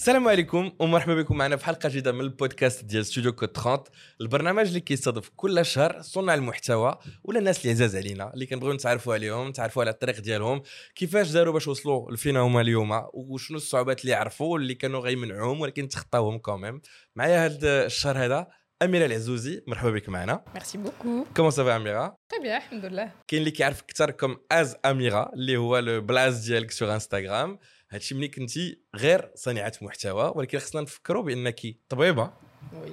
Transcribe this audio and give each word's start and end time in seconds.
السلام 0.00 0.28
عليكم 0.28 0.72
ومرحبا 0.78 1.14
بكم 1.14 1.36
معنا 1.36 1.56
في 1.56 1.64
حلقة 1.64 1.88
جديدة 1.88 2.12
من 2.12 2.20
البودكاست 2.20 2.84
ديال 2.84 3.06
ستوديو 3.06 3.32
كود 3.32 3.56
30 3.56 3.84
البرنامج 4.20 4.66
اللي 4.66 4.80
كيستضيف 4.80 5.30
كل 5.36 5.64
شهر 5.66 6.02
صناع 6.02 6.34
المحتوى 6.34 6.98
ولا 7.24 7.38
الناس 7.38 7.60
اللي 7.60 7.70
عزاز 7.70 7.96
علينا 7.96 8.34
اللي 8.34 8.46
كنبغيو 8.46 8.72
نتعرفوا 8.72 9.14
عليهم 9.14 9.48
نتعرفوا 9.48 9.82
على 9.82 9.90
الطريق 9.90 10.20
ديالهم 10.20 10.62
كيفاش 10.94 11.30
داروا 11.30 11.52
باش 11.52 11.68
وصلوا 11.68 12.12
لفينا 12.12 12.40
هما 12.40 12.60
اليوم 12.60 13.02
وشنو 13.14 13.56
الصعوبات 13.56 14.00
اللي 14.02 14.14
عرفوا 14.14 14.58
اللي 14.58 14.74
كانوا 14.74 15.00
غيمنعوهم 15.00 15.60
ولكن 15.60 15.88
تخطاوهم 15.88 16.38
كوميم 16.38 16.80
معايا 17.16 17.46
هذا 17.46 17.86
الشهر 17.86 18.24
هذا 18.24 18.46
أميرة 18.82 19.06
العزوزي 19.06 19.62
مرحبا 19.66 19.90
بك 19.90 20.08
معنا. 20.08 20.44
ميرسي 20.54 20.78
بوكو 20.78 21.24
كومون 21.36 21.50
سافا 21.50 21.76
أميرة؟ 21.76 22.16
تري 22.28 22.40
بيان 22.42 22.56
الحمد 22.56 22.84
لله 22.84 23.12
كاين 23.28 23.40
اللي 23.40 23.50
كيعرف 23.50 23.82
أكثر 23.82 24.10
كوم 24.10 24.36
از 24.52 24.76
أميرة 24.84 25.30
اللي 25.34 25.56
هو 25.56 25.78
البلاص 25.78 26.44
ديالك 26.44 26.70
سور 26.70 26.94
انستغرام 26.94 27.58
هادشي 27.91 28.15
ملي 28.15 28.27
كنتي 28.27 28.81
غير 28.95 29.31
صانعه 29.35 29.73
محتوى 29.81 30.33
ولكن 30.35 30.59
خصنا 30.59 30.81
نفكروا 30.81 31.23
بانك 31.23 31.61
طبيبه 31.89 32.33
وي 32.73 32.91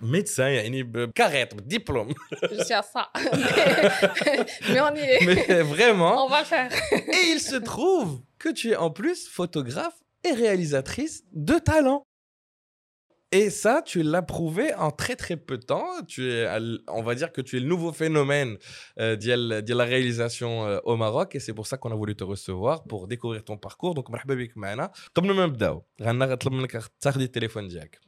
ميدسان 0.00 0.50
يعني 0.50 0.82
بكاريت 0.82 1.54
بالدبلوم 1.54 2.14
جو 2.52 2.62
سي 2.62 2.78
ا 2.78 2.80
سا 2.80 3.06
مي 4.68 4.80
اون 4.80 4.96
y 4.96 5.00
est 5.00 5.24
mais 5.26 5.62
vraiment 5.62 6.26
on 6.26 6.28
va 6.28 6.40
le 6.40 6.46
faire 6.46 6.70
et 6.92 7.22
il 7.34 7.40
se 7.40 7.56
trouve 7.56 8.20
que 8.38 8.48
tu 8.48 8.70
es 8.70 8.76
en 8.76 8.90
plus 8.90 9.28
photographe 9.28 9.98
et 10.24 10.32
réalisatrice 10.32 11.22
de 11.32 11.58
talent 11.58 12.02
et 13.34 13.48
ça, 13.62 13.74
tu 13.90 14.02
l'as 14.02 14.20
prouvé 14.34 14.74
en 14.74 14.90
très 14.90 15.16
très 15.16 15.38
peu 15.48 15.56
de 15.56 15.64
temps. 15.72 15.88
Tu 16.12 16.20
es, 16.30 16.44
à- 16.44 16.60
on 16.88 17.02
va 17.02 17.14
dire 17.14 17.30
que 17.32 17.40
tu 17.40 17.56
es 17.56 17.60
le 17.60 17.66
nouveau 17.66 17.90
phénomène 17.92 18.58
euh, 19.00 19.14
ديال 19.14 19.64
ديال 19.64 19.78
la 19.78 19.84
réalisation 19.84 20.66
euh, 20.66 20.80
au 20.84 20.96
Maroc 20.96 21.34
et 21.34 21.40
c'est 21.40 21.54
pour 21.54 21.66
ça 21.66 21.78
qu'on 21.78 21.90
a 21.92 21.94
voulu 21.94 22.14
te 22.14 22.24
recevoir 22.24 22.84
pour 22.84 23.08
découvrir 23.08 23.42
ton 23.44 23.56
parcours. 23.56 23.94
Donc 23.94 24.10
مرحبا 24.10 24.34
بك 24.34 24.56
معنا. 24.56 24.92
قبل 25.14 25.32
ما 25.34 25.46
نبداو 25.46 25.82
غنى 26.02 26.24
غنطلب 26.24 26.52
منك 26.52 26.82
تاخذي 27.00 27.24
التليفون 27.24 27.68
ديالك. 27.68 28.00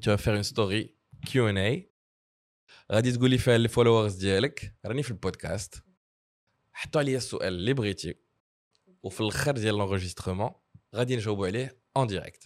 Tu 0.00 0.08
vas 0.10 0.16
faire 0.16 0.34
une 0.34 0.44
story 0.44 0.94
Q&A. 1.26 1.92
غادي 2.92 3.12
تقولي 3.12 3.38
فيها 3.38 3.58
لي 3.58 3.68
فولورز 3.68 4.14
ديالك 4.14 4.74
راني 4.86 5.02
في 5.02 5.10
البودكاست 5.10 5.82
حطوا 6.72 7.00
عليا 7.00 7.16
السؤال 7.16 7.54
اللي 7.54 7.72
بغيتي 7.74 8.14
وفي 9.02 9.20
الاخر 9.20 9.52
ديال 9.52 9.74
لونجسترومون 9.78 10.50
غادي 10.94 11.16
نجاوبوا 11.16 11.46
عليه 11.46 11.78
اون 11.96 12.06
ديريكت 12.06 12.42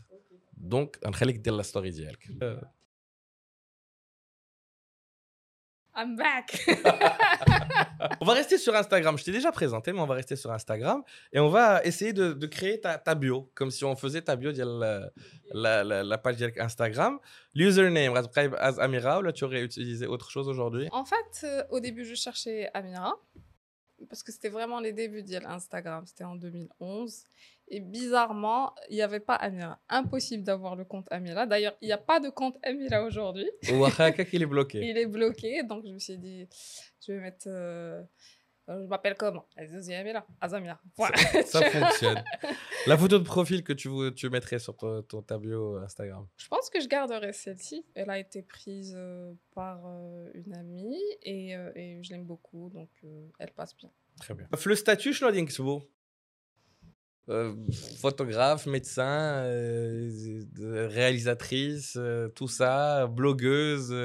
دونك 0.61 0.99
غنخليك 1.07 1.37
دير 1.37 1.53
لا 1.53 1.63
ستوري 1.63 1.91
ديالك 1.91 2.29
I'm 5.99 6.15
back 6.15 6.49
on 8.21 8.27
va 8.27 8.35
rester 8.35 8.59
sur 8.59 8.75
Instagram. 8.77 9.17
Je 9.17 9.25
t'ai 9.25 9.33
déjà 9.33 9.51
présenté, 9.51 9.95
mais 9.95 10.01
on 10.01 10.07
va 10.07 10.15
rester 10.15 10.37
sur 10.37 10.53
Instagram 10.53 11.03
et 11.33 11.41
on 11.41 11.49
va 11.49 11.83
essayer 11.85 12.13
de, 12.13 12.35
de 12.35 12.47
créer 12.47 12.79
ta, 12.81 12.99
ta 12.99 13.15
bio, 13.15 13.51
comme 13.55 13.71
si 13.71 13.83
on 13.85 13.97
faisait 13.97 14.21
ta 14.21 14.37
bio 14.37 14.53
ديال 14.53 14.79
la, 14.79 15.11
la, 15.55 15.85
la, 15.85 16.03
la 16.03 16.19
page 16.19 16.37
ديالك 16.37 16.59
Instagram. 16.59 17.19
L'username, 17.55 18.13
غتبقى 18.13 18.59
as 18.61 18.79
Amira 18.79 19.19
ou 19.21 19.23
là 19.23 19.33
tu 19.33 19.45
aurais 19.45 19.63
utilisé 19.63 20.07
autre 20.07 20.31
chose 20.31 20.49
aujourd'hui 20.49 20.89
En 20.93 21.07
fait, 21.07 21.33
euh, 21.45 21.65
au 21.71 21.81
début, 21.81 22.05
je 22.05 22.15
cherchais 22.15 22.69
Amira. 22.75 23.15
Parce 24.11 24.23
que 24.23 24.31
c'était 24.33 24.51
vraiment 24.51 24.81
les 24.81 24.93
débuts 24.93 25.23
d'Instagram. 25.23 26.05
C'était 26.07 26.25
en 26.25 26.37
2011. 26.37 27.25
et 27.74 27.80
bizarrement, 27.80 28.76
il 28.90 28.96
n'y 28.96 29.02
avait 29.02 29.22
pas 29.22 29.36
Amira. 29.36 29.80
Impossible 29.88 30.44
d'avoir 30.44 30.76
le 30.76 30.84
compte 30.84 31.08
Amira. 31.10 31.46
D'ailleurs, 31.46 31.78
il 31.82 31.86
n'y 31.86 31.94
a 31.94 31.98
pas 31.98 32.20
de 32.20 32.28
compte 32.30 32.58
Amira 32.64 33.02
aujourd'hui. 33.02 33.50
il 33.64 34.42
est 34.42 34.46
bloqué. 34.46 34.80
Il 34.84 34.98
est 34.98 35.06
bloqué. 35.06 35.64
Donc, 35.64 35.86
je 35.88 35.94
me 35.94 35.98
suis 35.98 36.18
dit, 36.18 36.50
je 37.08 37.14
vais 37.14 37.22
mettre. 37.22 37.48
Euh, 37.48 38.04
je 38.68 38.88
m'appelle 38.88 39.16
comment? 39.16 39.46
Amira. 39.56 40.28
Azamira. 40.42 40.82
Voilà. 40.98 41.16
Ça, 41.16 41.44
ça 41.44 41.62
fonctionne. 41.72 42.22
La 42.88 42.98
photo 42.98 43.18
de 43.18 43.24
profil 43.24 43.64
que 43.64 43.72
tu, 43.72 43.90
tu 44.18 44.30
mettrais 44.30 44.60
sur 44.60 44.76
ton, 44.76 45.02
ton 45.04 45.22
ta 45.22 45.38
bio 45.38 45.78
euh, 45.78 45.86
Instagram? 45.86 46.28
Je 46.36 46.50
pense 46.50 46.70
que 46.70 46.82
je 46.82 46.90
garderai 46.90 47.32
celle-ci. 47.32 47.86
Elle 47.96 48.10
a 48.10 48.20
été 48.20 48.42
prise 48.42 48.94
euh, 48.98 49.32
par 49.56 49.80
une 50.34 50.54
amie 50.56 51.02
et, 51.24 51.52
et 51.76 52.04
je 52.04 52.10
l'aime 52.12 52.26
beaucoup. 52.26 52.70
Donc, 52.74 52.90
elle 53.40 53.52
passe 53.52 53.78
bien. 53.78 53.90
Très 54.18 54.34
bien. 54.34 54.50
Le 54.66 54.76
statut, 54.76 55.14
je 55.14 55.26
l'ai 55.26 55.32
dit 55.32 55.46
euh, 57.32 57.56
photographe, 58.02 58.66
médecin, 58.66 59.44
euh, 59.46 60.44
réalisatrice, 60.90 61.94
euh, 61.96 62.28
tout 62.28 62.50
ça, 62.50 63.08
blogueuse, 63.08 63.96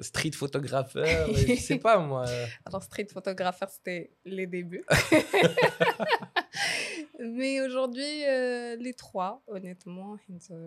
street 0.00 0.32
photographeur, 0.32 1.32
je 1.32 1.54
sais 1.54 1.78
pas 1.78 1.98
moi. 1.98 2.24
Alors 2.64 2.82
street 2.82 3.06
photographeur, 3.12 3.68
c'était 3.68 4.10
les 4.24 4.48
débuts. 4.48 4.84
Mais 7.20 7.60
aujourd'hui, 7.60 8.02
les 8.02 8.94
trois, 8.96 9.44
honnêtement, 9.46 10.16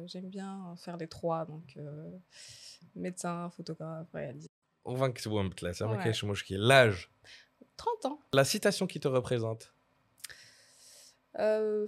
j'aime 0.06 0.29
bien 0.29 0.73
faire 0.77 0.95
les 0.95 1.07
trois, 1.07 1.45
donc 1.45 1.77
médecin, 2.95 3.50
photographe, 3.50 4.07
réalisateur. 4.13 4.56
On 4.85 4.95
va 4.95 5.09
que 5.09 5.22
tu 5.22 5.27
vois 5.27 5.41
un 5.41 5.50
peu 5.50 5.56
L'âge 6.57 7.11
30 7.75 8.06
ans. 8.06 8.22
La 8.33 8.45
citation 8.45 8.88
qui 8.88 9.01
te 9.01 9.09
représente 9.09 9.73
Euh, 11.38 11.86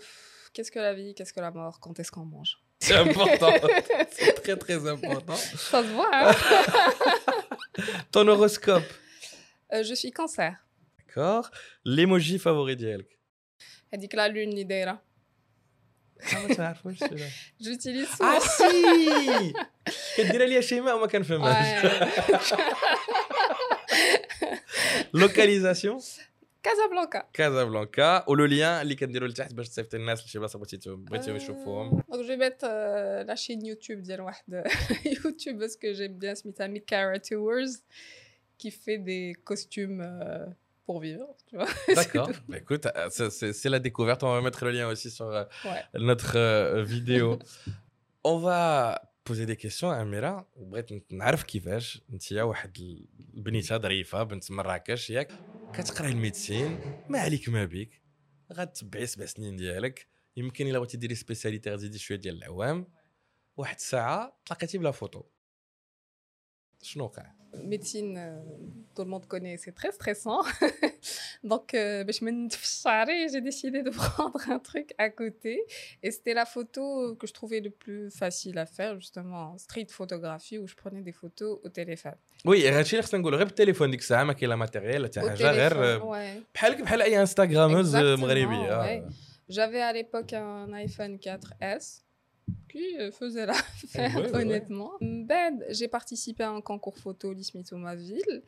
Qu'est-ce 0.53 0.71
que 0.71 0.79
la 0.79 0.95
vie 0.95 1.15
Qu'est-ce 1.15 1.33
que 1.33 1.41
la 1.41 1.51
mort 1.51 1.79
Quand 1.81 1.99
est-ce 2.01 2.11
qu'on 2.11 2.25
mange 2.25 2.53
C'est 2.81 2.95
important. 2.97 3.53
C'est 4.17 4.33
très 4.43 4.57
très 4.57 4.81
important. 4.95 5.37
Ça 5.71 5.83
se 5.83 5.89
voit, 5.97 6.11
hein 6.13 6.33
Ton 8.13 8.27
horoscope. 8.29 8.89
Euh, 9.73 9.83
Je 9.83 9.95
suis 9.95 10.11
cancer. 10.13 10.53
D'accord. 10.99 11.51
L'emoji 11.85 12.39
favori 12.39 12.75
ديالك. 12.77 13.09
هذيك 13.95 14.15
لا 14.15 14.29
لون 14.29 14.49
اللي 14.49 14.65
دايره 14.65 15.03
Ah, 16.23 16.35
ما 16.37 16.55
تعرفوش 16.55 16.99
celui-là. 17.05 17.29
j'utilise 17.61 18.09
Ah 18.21 18.41
souvent 18.41 18.41
si 18.41 19.53
كديرها 20.17 20.47
ليا 20.47 20.61
شيماء 20.61 20.97
وما 20.97 21.07
كنفهمهاش. 21.07 21.85
لوكاليزاسيون 25.15 26.01
Casablanca 26.69 27.21
كازابلانكا 27.33 28.25
ولو 28.31 28.45
ليان 28.45 28.81
اللي 28.83 28.95
كنديرو 28.95 29.27
لتحت 29.27 29.55
باش 29.55 29.69
تصيفط 29.69 29.95
الناس 29.95 30.25
لشي 30.25 30.39
بلاصه 30.39 30.59
بغيتي 30.59 30.91
بغيتيهم 30.91 31.37
يشوفوهم 31.37 32.01
Donc, 32.01 32.17
je 32.17 32.29
vais 32.29 32.37
mettre 32.37 32.65
euh, 32.65 33.25
la 33.25 33.37
chaîne 33.37 33.65
YouTube 33.67 34.01
ديال 34.03 34.21
واحد 34.21 34.63
youtubeuse 35.05 35.77
que 35.77 35.95
j'aime 35.95 36.19
bien 36.19 36.35
سميتها 36.35 36.67
Mikara 36.69 37.19
Tours 37.19 37.79
qui 38.63 38.71
fait 38.71 38.99
des 38.99 39.35
costumes 39.45 40.01
euh, 40.01 40.47
pour 40.87 41.01
vivre 41.01 41.27
tu 41.49 41.57
vois 41.57 41.67
C'est 41.87 41.95
D'accord. 41.95 42.29
tout. 42.29 42.41
Bah, 42.49 42.59
écoute, 42.59 42.87
euh, 42.87 43.09
c'est- 43.17 43.31
c'est 43.39 43.53
c'est 43.61 43.71
la 43.77 43.81
découverte. 43.89 44.21
On 44.23 44.33
va 44.37 44.41
mettre 44.49 44.61
le 44.67 44.71
lien 44.77 44.87
aussi 44.93 45.11
sur 45.17 45.27
euh, 45.27 45.45
Ouais. 45.71 45.83
notre 46.11 46.33
euh, 46.37 46.83
vidéo. 46.95 47.27
On 48.33 48.37
va 48.47 48.65
poser 49.24 49.46
des 49.46 49.58
questions 49.58 49.90
à 49.92 49.98
Amira. 49.98 50.48
بغيت 50.58 51.14
نعرف 51.14 51.44
كيفاش 51.44 52.02
انت 52.14 52.34
واحد 52.34 52.78
البنيته 53.34 53.78
ظريفه 53.78 54.24
بنت 54.24 54.52
مراكش 54.52 55.10
ياك 55.10 55.32
كتقراي 55.74 56.12
الميديسين 56.12 56.80
ما 57.10 57.20
عليك 57.20 57.50
ما 57.50 57.66
بيك 57.66 58.02
غتبعي 58.54 59.06
سبع 59.08 59.26
سنين 59.26 59.56
ديالك 59.56 60.08
يمكن 60.38 60.68
الا 60.68 60.80
بغيتي 60.80 60.98
ديري 60.98 61.16
سبيسياليتي 61.16 61.70
غتزيدي 61.72 61.98
شوية 62.00 62.18
ديال 62.18 62.38
العوام 62.38 62.88
واحد 63.58 63.76
الساعة 63.76 64.40
تلاقيتي 64.46 64.78
بلا 64.78 64.92
فوتو 64.92 65.24
شنو 66.82 67.04
وقع 67.04 67.34
médecine, 67.64 68.18
euh, 68.18 68.38
tout 68.96 69.04
le 69.04 69.10
monde 69.10 69.26
connaît, 69.26 69.58
c'est 69.58 69.72
très 69.72 69.92
stressant. 69.92 70.42
Donc, 71.44 71.74
euh, 71.74 72.04
ben, 72.04 72.14
j'ai 73.32 73.42
décidé 73.42 73.82
de 73.82 73.90
prendre 73.92 74.40
un 74.50 74.60
truc 74.60 74.94
à 74.98 75.10
côté. 75.10 75.62
Et 76.04 76.12
c'était 76.12 76.34
la 76.34 76.46
photo 76.46 77.16
que 77.16 77.28
je 77.28 77.34
trouvais 77.34 77.60
le 77.60 77.70
plus 77.70 78.12
facile 78.12 78.58
à 78.58 78.66
faire, 78.66 79.00
justement, 79.00 79.58
street 79.58 79.88
photographie, 79.90 80.58
où 80.58 80.68
je 80.68 80.76
prenais 80.76 81.02
des 81.02 81.14
photos 81.14 81.60
au 81.64 81.70
téléphone. 81.70 82.16
Oui, 82.46 82.62
et 82.62 82.72
Rachel, 82.72 83.04
je 83.04 83.16
vais 83.16 83.18
le 83.20 83.52
téléphone, 83.52 83.96
que 83.96 84.04
ça, 84.04 84.26
qui 84.34 84.46
est 84.46 84.48
la 84.48 84.58
matériel, 84.58 85.10
tu 85.10 85.20
as 85.20 85.24
un 85.24 85.36
Instagrammeuse. 87.16 87.94
J'avais 89.48 89.82
à 89.82 89.92
l'époque 89.94 90.34
un 90.34 90.72
iPhone 90.74 91.18
4S 91.18 92.04
qui 92.72 92.98
euh, 93.00 93.12
faisait 93.12 93.46
l'affaire, 93.46 94.16
Ouais, 94.16 94.22
ouais, 94.24 94.32
ouais. 94.32 94.42
honnêtement. 94.42 94.92
Ben, 95.02 95.64
j'ai 95.70 95.88
participé 95.88 96.44
à 96.44 96.52
un 96.52 96.62
concours 96.62 96.98
photo 96.98 97.34
Lismito 97.34 97.76
ma 97.78 97.96
ville 97.96 98.44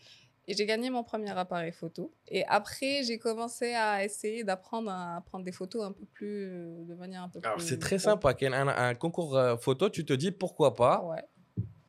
et 0.47 0.53
j'ai 0.55 0.65
gagné 0.65 0.89
mon 0.89 1.03
premier 1.03 1.29
appareil 1.31 1.71
photo. 1.71 2.11
Et 2.27 2.43
après, 2.45 3.03
j'ai 3.03 3.19
commencé 3.19 3.73
à 3.73 4.03
essayer 4.03 4.43
d'apprendre 4.43 4.89
à 4.91 5.21
prendre 5.25 5.45
des 5.45 5.51
photos 5.51 5.83
un 5.83 5.91
peu 5.91 6.05
plus 6.05 6.45
euh, 6.49 6.83
de 6.85 6.93
manière 6.95 7.23
un 7.23 7.29
peu 7.29 7.39
Alors 7.43 7.57
plus. 7.57 7.67
c'est 7.67 7.79
très 7.79 7.99
sympa. 7.99 8.33
Un, 8.41 8.67
un 8.67 8.95
concours 8.95 9.37
euh, 9.37 9.55
photo, 9.57 9.89
tu 9.89 10.03
te 10.05 10.13
dis 10.13 10.31
pourquoi 10.31 10.73
pas. 10.75 11.03
Ouais. 11.05 11.23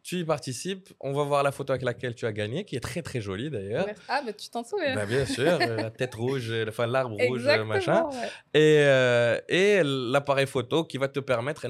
Tu 0.02 0.18
y 0.18 0.24
participes. 0.24 0.88
On 1.00 1.12
va 1.12 1.22
voir 1.22 1.42
la 1.42 1.52
photo 1.52 1.72
avec 1.72 1.82
laquelle 1.82 2.14
tu 2.14 2.26
as 2.26 2.32
gagné, 2.32 2.64
qui 2.64 2.74
est 2.74 2.80
très 2.80 3.02
très 3.02 3.20
jolie 3.20 3.50
d'ailleurs. 3.50 3.86
Ah, 4.08 4.20
mais 4.24 4.34
tu 4.34 4.48
t'en 4.48 4.64
souviens. 4.64 4.96
Bah, 4.96 5.06
bien 5.06 5.24
sûr, 5.24 5.58
euh, 5.60 5.76
la 5.82 5.90
tête 5.90 6.14
rouge, 6.14 6.50
euh, 6.50 6.66
enfin 6.68 6.86
l'arbre 6.86 7.16
rouge, 7.24 7.46
euh, 7.46 7.64
machin. 7.64 8.08
Et, 8.52 8.82
et 9.48 9.82
l'appareil 9.84 10.46
photo 10.46 10.84
qui 10.84 10.98
va 10.98 11.08
te 11.08 11.20
permettre, 11.20 11.64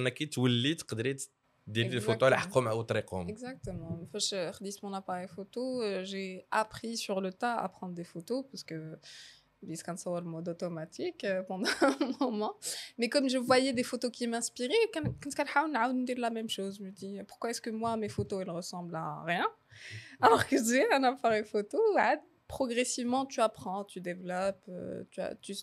des 1.91 2.01
photos 2.01 2.27
à 2.27 2.31
Exactement. 3.29 3.99
Une 4.01 4.09
fois 4.09 4.19
que 4.19 4.27
je 4.27 4.59
redis 4.59 4.79
mon 4.83 4.95
appareil 4.95 5.29
photo, 5.29 5.83
j'ai 6.03 6.47
appris 6.51 6.97
sur 6.97 7.21
le 7.21 7.33
tas 7.33 7.55
à 7.55 7.69
prendre 7.69 7.95
des 7.95 8.05
photos 8.05 8.45
parce 8.51 8.65
que 8.65 8.99
le 10.21 10.27
mode 10.27 10.49
automatique 10.49 11.25
euh, 11.25 11.43
pendant 11.43 11.69
un 11.81 12.13
moment. 12.21 12.55
Mais 12.99 13.09
comme 13.09 13.29
je 13.29 13.39
voyais 13.39 13.73
des 13.73 13.83
photos 13.83 14.11
qui 14.11 14.27
m'inspiraient, 14.27 14.75
je 14.93 16.05
dire 16.05 16.19
la 16.19 16.31
même 16.31 16.49
chose, 16.49 16.79
je 16.79 16.85
me 16.85 16.91
dis 16.91 17.19
pourquoi 17.29 17.51
est-ce 17.51 17.61
que 17.61 17.71
moi 17.71 17.97
mes 17.97 18.09
photos 18.09 18.43
elles 18.43 18.51
ressemblent 18.51 18.97
à 18.97 19.23
rien? 19.25 19.47
Alors 20.21 20.47
que 20.47 20.57
j'ai 20.63 20.91
un 20.93 21.03
appareil 21.05 21.45
photo 21.45 21.79
progressivement 22.49 23.25
tu 23.25 23.41
apprends, 23.41 23.85
tu 23.85 24.01
développes, 24.01 24.65
euh, 24.69 25.05
tu, 25.11 25.21
as, 25.21 25.35
tu 25.37 25.55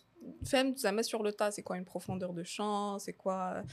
fais 0.44 0.74
ça 0.76 0.92
met 0.92 1.04
sur 1.04 1.22
le 1.22 1.32
tas 1.32 1.52
c'est 1.52 1.62
quoi 1.62 1.78
une 1.78 1.86
profondeur 1.86 2.34
de 2.34 2.44
champ, 2.44 2.98
c'est 2.98 3.14
quoi 3.14 3.64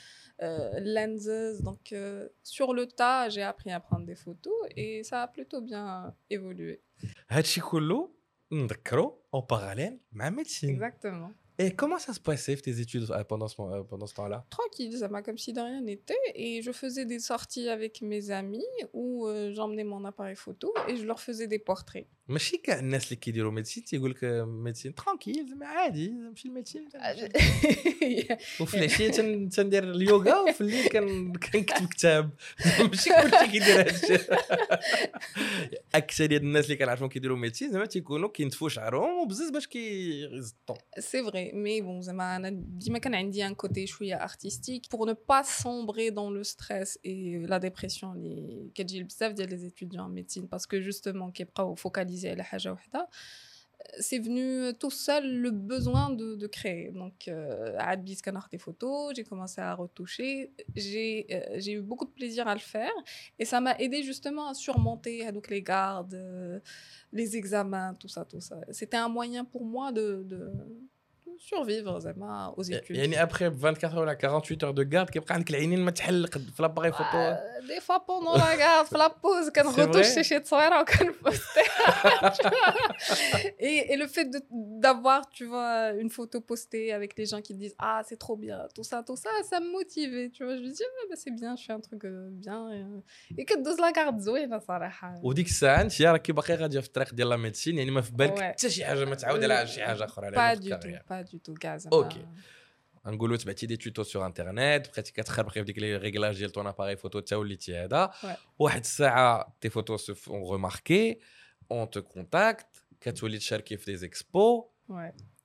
euh, 0.42 0.70
lenses. 0.80 1.62
Donc 1.62 1.94
sur 2.42 2.74
le 2.74 2.86
tas, 2.86 3.28
j'ai 3.30 3.42
appris 3.42 3.70
à 3.70 3.80
prendre 3.80 4.04
des 4.04 4.16
photos 4.16 4.54
et 4.76 5.02
ça 5.02 5.22
a 5.22 5.28
plutôt 5.28 5.60
bien 5.60 6.14
évolué. 6.28 6.82
نذكروا 8.51 9.11
en 9.31 9.41
parallèle 9.41 9.99
ma 10.11 10.29
médecine. 10.29 10.69
Exactement. 10.69 11.31
Et 11.57 11.75
comment 11.75 11.99
ça 11.99 12.13
se 12.13 12.19
passait 12.19 12.55
tes 12.55 12.79
études 12.79 13.09
euh, 13.11 13.23
pendant 13.23 13.47
ce, 13.47 13.61
euh, 13.61 13.83
pendant 13.83 14.07
ce 14.07 14.15
temps-là 14.15 14.45
Tranquille, 14.49 14.97
ça 14.97 15.09
m'a 15.09 15.21
comme 15.21 15.37
si 15.37 15.53
de 15.53 15.59
rien 15.59 15.81
n'était. 15.81 16.15
Et 16.33 16.61
je 16.63 16.71
faisais 16.71 17.05
des 17.05 17.19
sorties 17.19 17.69
avec 17.69 18.01
mes 18.01 18.31
amis 18.31 18.65
où 18.93 19.27
euh, 19.27 19.51
j'emmenais 19.53 19.83
mon 19.83 20.03
appareil 20.05 20.35
photo 20.35 20.73
et 20.87 20.97
je 20.97 21.05
leur 21.05 21.19
faisais 21.19 21.47
des 21.47 21.59
portraits. 21.59 22.07
ماشي 22.31 22.57
كاع 22.57 22.79
الناس 22.79 23.05
اللي 23.05 23.15
كيديروا 23.15 23.51
ميديسين 23.51 23.83
تيقول 23.83 24.11
لك 24.11 24.23
ميديسين 24.47 24.95
ترانكيل 24.95 25.49
زعما 25.49 25.65
عادي 25.65 26.07
نمشي 26.07 26.47
للميديسين 26.47 26.89
وفي 28.61 28.77
العشيه 28.77 29.09
تندير 29.47 29.83
اليوغا 29.83 30.35
وفي 30.35 30.61
الليل 30.61 30.87
كنكتب 30.87 31.87
كتاب 31.87 32.29
ماشي 32.79 33.09
كلشي 33.09 33.51
كيدير 33.51 33.81
هذا 33.81 33.89
الشيء 33.89 34.19
اكثريه 35.95 36.37
الناس 36.37 36.65
اللي 36.65 36.75
كنعرفهم 36.75 37.09
كيديروا 37.09 37.37
ميديسين 37.37 37.71
زعما 37.71 37.85
تيكونوا 37.85 38.29
كينتفوا 38.29 38.69
شعرهم 38.69 39.23
وبزاف 39.23 39.51
باش 39.51 39.67
كيزطوا 39.67 40.75
سي 40.99 41.23
فري 41.23 41.51
مي 41.51 41.81
بون 41.81 42.01
زعما 42.01 42.35
انا 42.35 42.49
ديما 42.49 42.97
كان 42.97 43.15
عندي 43.15 43.47
ان 43.47 43.55
كوتي 43.55 43.87
شويه 43.87 44.15
ارتستيك 44.15 44.91
بور 44.91 45.07
نو 45.07 45.17
با 45.29 45.41
sombrer 45.41 46.11
dans 46.11 46.31
le 46.37 46.43
stress 46.43 46.97
et 47.05 47.47
la 47.47 47.59
dépression 47.59 48.03
اللي 48.03 48.71
كتجي 48.75 48.99
لبزاف 48.99 49.31
ديال 49.31 49.49
لي 49.49 49.69
étudiants 49.69 50.05
en 50.05 50.09
médecine 50.09 50.47
parce 50.47 50.65
que 52.15 52.15
justement 52.15 52.35
كيبقاو 52.35 52.75
فوكاليزي 52.75 53.07
c'est 53.99 54.19
venu 54.19 54.73
tout 54.79 54.91
seul 54.91 55.25
le 55.45 55.51
besoin 55.51 56.11
de, 56.11 56.35
de 56.35 56.47
créer. 56.47 56.91
Donc, 56.91 57.27
à 57.27 57.89
Adbis 57.89 58.17
Canard 58.17 58.47
des 58.49 58.57
photos, 58.57 59.13
j'ai 59.15 59.23
commencé 59.23 59.59
à 59.59 59.73
retoucher. 59.73 60.51
J'ai 60.75 61.25
euh, 61.31 61.59
j'ai 61.63 61.73
eu 61.73 61.81
beaucoup 61.81 62.05
de 62.05 62.11
plaisir 62.11 62.47
à 62.47 62.53
le 62.53 62.59
faire. 62.59 62.91
Et 63.39 63.45
ça 63.51 63.59
m'a 63.59 63.75
aidé 63.79 64.03
justement 64.03 64.45
à 64.49 64.53
surmonter 64.53 65.31
donc, 65.31 65.49
les 65.49 65.63
gardes, 65.63 66.17
les 67.11 67.35
examens, 67.35 67.93
tout 67.95 68.07
ça, 68.07 68.23
tout 68.23 68.39
ça. 68.39 68.57
C'était 68.69 68.97
un 68.97 69.09
moyen 69.09 69.43
pour 69.45 69.65
moi 69.65 69.91
de, 69.91 70.23
de 70.31 70.39
survivre 71.41 71.97
زعما 71.97 72.55
aux 72.57 72.63
études 72.63 72.91
يعني 72.91 73.25
après 73.25 73.49
24 73.49 73.97
heures 73.97 74.17
48 74.17 74.63
heures 74.63 74.73
de 74.73 74.83
garde 74.83 75.09
كيبقى 75.11 75.35
عندك 75.35 75.49
العينين 75.49 75.79
ما 75.79 75.91
تحلق 75.91 76.37
في 76.37 76.61
لاباري 76.61 76.91
فوتو 76.91 77.35
دي 77.67 77.79
فوا 77.81 77.97
بوندون 77.97 78.37
لا 78.37 78.55
garde 78.57 78.87
في 78.87 78.97
لابوز 78.97 79.49
كنغوتوش 79.49 80.19
شي 80.19 80.39
تصويره 80.39 80.81
وكنبوستي 80.81 81.61
et, 83.59 83.93
et 83.93 83.97
le 83.97 84.07
fait 84.07 84.27
d'avoir 84.83 85.29
tu 85.29 85.45
vois 85.45 85.91
une 86.01 86.09
photo 86.09 86.41
postée 86.41 86.93
avec 86.93 87.11
les 87.17 87.25
gens 87.25 87.41
qui 87.41 87.53
disent 87.53 87.75
ah 87.79 88.01
c'est 88.07 88.19
trop 88.25 88.37
bien 88.45 88.59
tout 88.75 88.83
ça 88.83 88.97
tout 89.07 89.19
ça 89.23 89.29
ça 89.49 89.59
me 89.59 89.69
motivait 89.79 90.29
tu 90.35 90.43
vois 90.45 90.55
je 90.57 90.61
me 90.61 90.69
dis 90.77 90.83
ah, 90.87 91.05
bah, 91.09 91.17
c'est 91.23 91.35
bien 91.41 91.51
je 91.59 91.63
fais 91.67 91.73
un 91.79 91.83
truc 91.87 92.01
bien 92.43 92.59
et 93.37 93.43
كدوز 93.43 93.79
لا 93.79 93.91
كارد 93.91 94.19
زوينه 94.19 94.59
صراحه 94.59 95.19
وديك 95.23 95.47
الساعه 95.47 95.81
انت 95.81 96.01
راكي 96.01 96.31
باقي 96.31 96.55
غاديه 96.55 96.79
في 96.79 96.87
الطريق 96.87 97.13
ديال 97.13 97.29
لا 97.29 97.35
ميديسين 97.35 97.77
يعني 97.77 97.91
ما 97.91 98.01
في 98.01 98.11
بالك 98.11 98.41
حتى 98.41 98.69
شي 98.69 98.85
حاجه 98.85 99.05
ما 99.05 99.15
تعاود 99.15 99.43
على 99.43 99.67
شي 99.67 99.83
حاجه 99.83 100.05
اخرى 100.05 100.25
على 100.25 100.35
pas 100.35 100.55
du 100.59 100.69
tout 100.69 101.24
du 101.31 101.39
tout 101.39 101.53
gaz. 101.53 101.87
Ok. 101.91 102.13
نقولوا 103.05 103.37
تبعتي 103.37 103.65
دي 103.65 103.77
توتو 103.77 104.03
سور 104.03 104.25
انترنت 104.25 104.87
بقيتي 104.93 105.11
كتخربقي 105.11 105.53
في 105.53 105.63
ديك 105.63 105.79
لي 105.79 105.97
ريغلاج 105.97 106.37
ديال 106.37 106.49
طون 106.49 106.67
اباري 106.67 106.97
فوتو 106.97 107.21
حتى 107.21 107.35
وليتي 107.35 107.77
هذا 107.77 108.11
واحد 108.59 108.79
الساعه 108.79 109.57
تي 109.61 109.69
فوتو 109.69 109.97
سو 109.97 110.13
فون 110.13 110.41
روماركي 110.41 111.19
اون 111.71 111.89
تو 111.89 112.01
كونتاكت 112.01 112.67
كتولي 113.01 113.37
تشاركي 113.37 113.77
في 113.77 113.91
دي 113.91 113.97
زيكسبو 113.97 114.69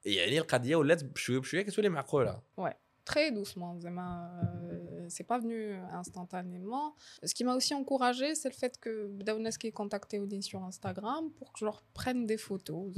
يعني 0.05 0.39
القضيه 0.39 0.77
ولات 0.77 1.05
بشويه 1.05 1.39
بشويه 1.39 1.63
كتولي 1.63 1.89
معقوله 1.89 2.43
ouais 2.61 2.75
très 3.07 3.31
doucement. 3.31 3.73
Euh, 3.85 5.07
c'est 5.15 5.29
pas 5.33 5.39
venu 5.39 5.61
instantanément. 6.03 6.87
Ce 7.23 7.33
qui 7.37 7.45
m'a 7.45 7.55
aussi 7.55 7.73
encouragé, 7.73 8.35
c'est 8.35 8.51
le 8.55 8.59
fait 8.63 8.75
que 8.85 8.93
Daouneski 9.27 9.69
ait 9.69 9.73
contacté 9.83 10.19
Odin 10.19 10.43
sur 10.43 10.63
Instagram 10.65 11.31
pour 11.37 11.53
que 11.53 11.59
je 11.61 11.65
leur 11.65 11.81
prenne 11.95 12.27
des 12.27 12.37
photos. 12.37 12.93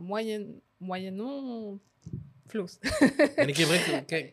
Moyenne, 0.00 0.60
moyennant 0.84 1.80
فلوس 2.50 2.78
يعني 3.38 3.52
كيف 3.52 3.70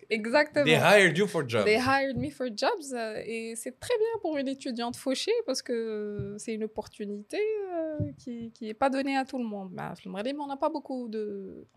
Exactement. 0.09 0.65
They 0.65 0.79
hired 0.89 1.17
you 1.17 1.27
for 1.27 1.44
jobs. 1.47 1.65
They 1.65 1.79
hired 1.79 2.17
me 2.17 2.29
for 2.31 2.47
jobs 2.63 2.88
euh, 2.94 3.33
et 3.33 3.55
c'est 3.55 3.79
très 3.79 3.97
bien 4.03 4.13
pour 4.21 4.38
une 4.38 4.47
étudiante 4.47 4.95
fauchée 4.95 5.38
parce 5.45 5.61
que 5.61 6.35
c'est 6.38 6.53
une 6.53 6.63
opportunité 6.63 7.39
euh, 7.39 8.11
qui 8.17 8.51
qui 8.55 8.69
est 8.69 8.79
pas 8.83 8.89
donnée 8.89 9.17
à 9.17 9.25
tout 9.25 9.38
le 9.38 9.45
monde. 9.55 9.69
Bah, 9.71 9.94
mais 10.05 10.33
on 10.45 10.47
n'a 10.47 10.57
pas 10.57 10.69
beaucoup 10.69 11.07
de 11.15 11.23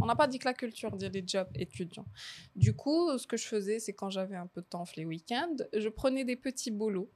on 0.03 0.07
n'a 0.07 0.17
pas 0.17 0.27
dit 0.27 0.39
que 0.39 0.49
la 0.53 0.55
culture 0.63 0.91
dit 0.97 1.11
les 1.19 1.25
jobs 1.27 1.53
étudiants. 1.67 2.09
Du 2.57 2.73
coup, 2.75 3.01
ce 3.23 3.27
que 3.31 3.37
je 3.43 3.47
faisais 3.55 3.79
c'est 3.85 3.95
quand 4.01 4.11
j'avais 4.17 4.39
un 4.45 4.49
peu 4.55 4.61
de 4.63 4.71
temps 4.75 4.85
les 4.97 5.05
week-ends, 5.05 5.59
je 5.85 5.89
prenais 6.01 6.25
des 6.25 6.37
petits 6.37 6.75
boulots. 6.81 7.11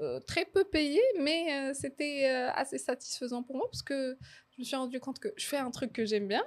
Euh, 0.00 0.18
très 0.32 0.44
peu 0.44 0.64
payés, 0.64 1.08
mais 1.20 1.72
c'était 1.74 2.24
assez 2.62 2.78
satisfaisant 2.78 3.42
pour 3.44 3.56
moi 3.56 3.66
parce 3.70 3.84
que 3.90 3.98
je 4.52 4.56
me 4.60 4.64
suis 4.64 4.76
rendu 4.76 4.98
compte 4.98 5.18
que 5.24 5.30
je 5.36 5.46
fais 5.46 5.56
un 5.68 5.70
truc 5.70 5.92
que 5.92 6.04
j'aime 6.04 6.26
bien, 6.26 6.44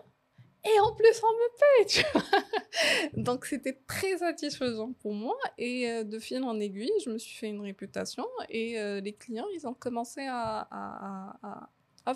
et 0.65 0.81
en 0.81 0.95
plus 0.95 1.21
on 1.23 1.33
me 1.33 1.85
paye. 1.85 3.13
Donc 3.23 3.47
c'était 3.47 3.81
très 3.87 4.19
satisfaisant 4.19 4.93
pour 4.93 5.13
moi 5.13 5.37
et 5.59 5.91
euh, 5.91 6.05
de 6.05 6.19
fil 6.19 6.43
en 6.45 6.59
aiguille, 6.61 6.93
je 7.05 7.11
me 7.11 7.19
suis 7.19 7.37
fait 7.37 7.49
une 7.49 7.61
réputation 7.61 8.27
et 8.49 8.79
euh, 8.79 9.01
les 9.01 9.13
clients, 9.13 9.47
ils 9.55 9.67
ont 9.67 9.75
commencé 9.75 10.27
à, 10.29 10.69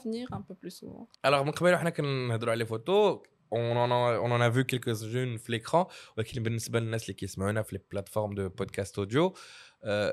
venir 0.03 0.29
un 0.33 0.43
peu 0.43 0.55
plus 0.55 0.71
souvent. 0.71 1.09
Alors, 1.23 1.45
les 2.57 2.67
photos, 2.67 3.21
on 3.51 3.77
en, 3.77 3.91
a, 3.91 4.19
on 4.19 4.31
en 4.31 4.41
a 4.41 4.51
vu 4.51 4.65
quelques-unes 4.65 5.39
sur 5.39 5.53
l'écran, 5.53 5.89
les 7.73 7.79
plateformes 7.79 8.35
de 8.35 8.49
podcast 8.49 8.99
audio. 8.99 9.33
Euh, 9.85 10.11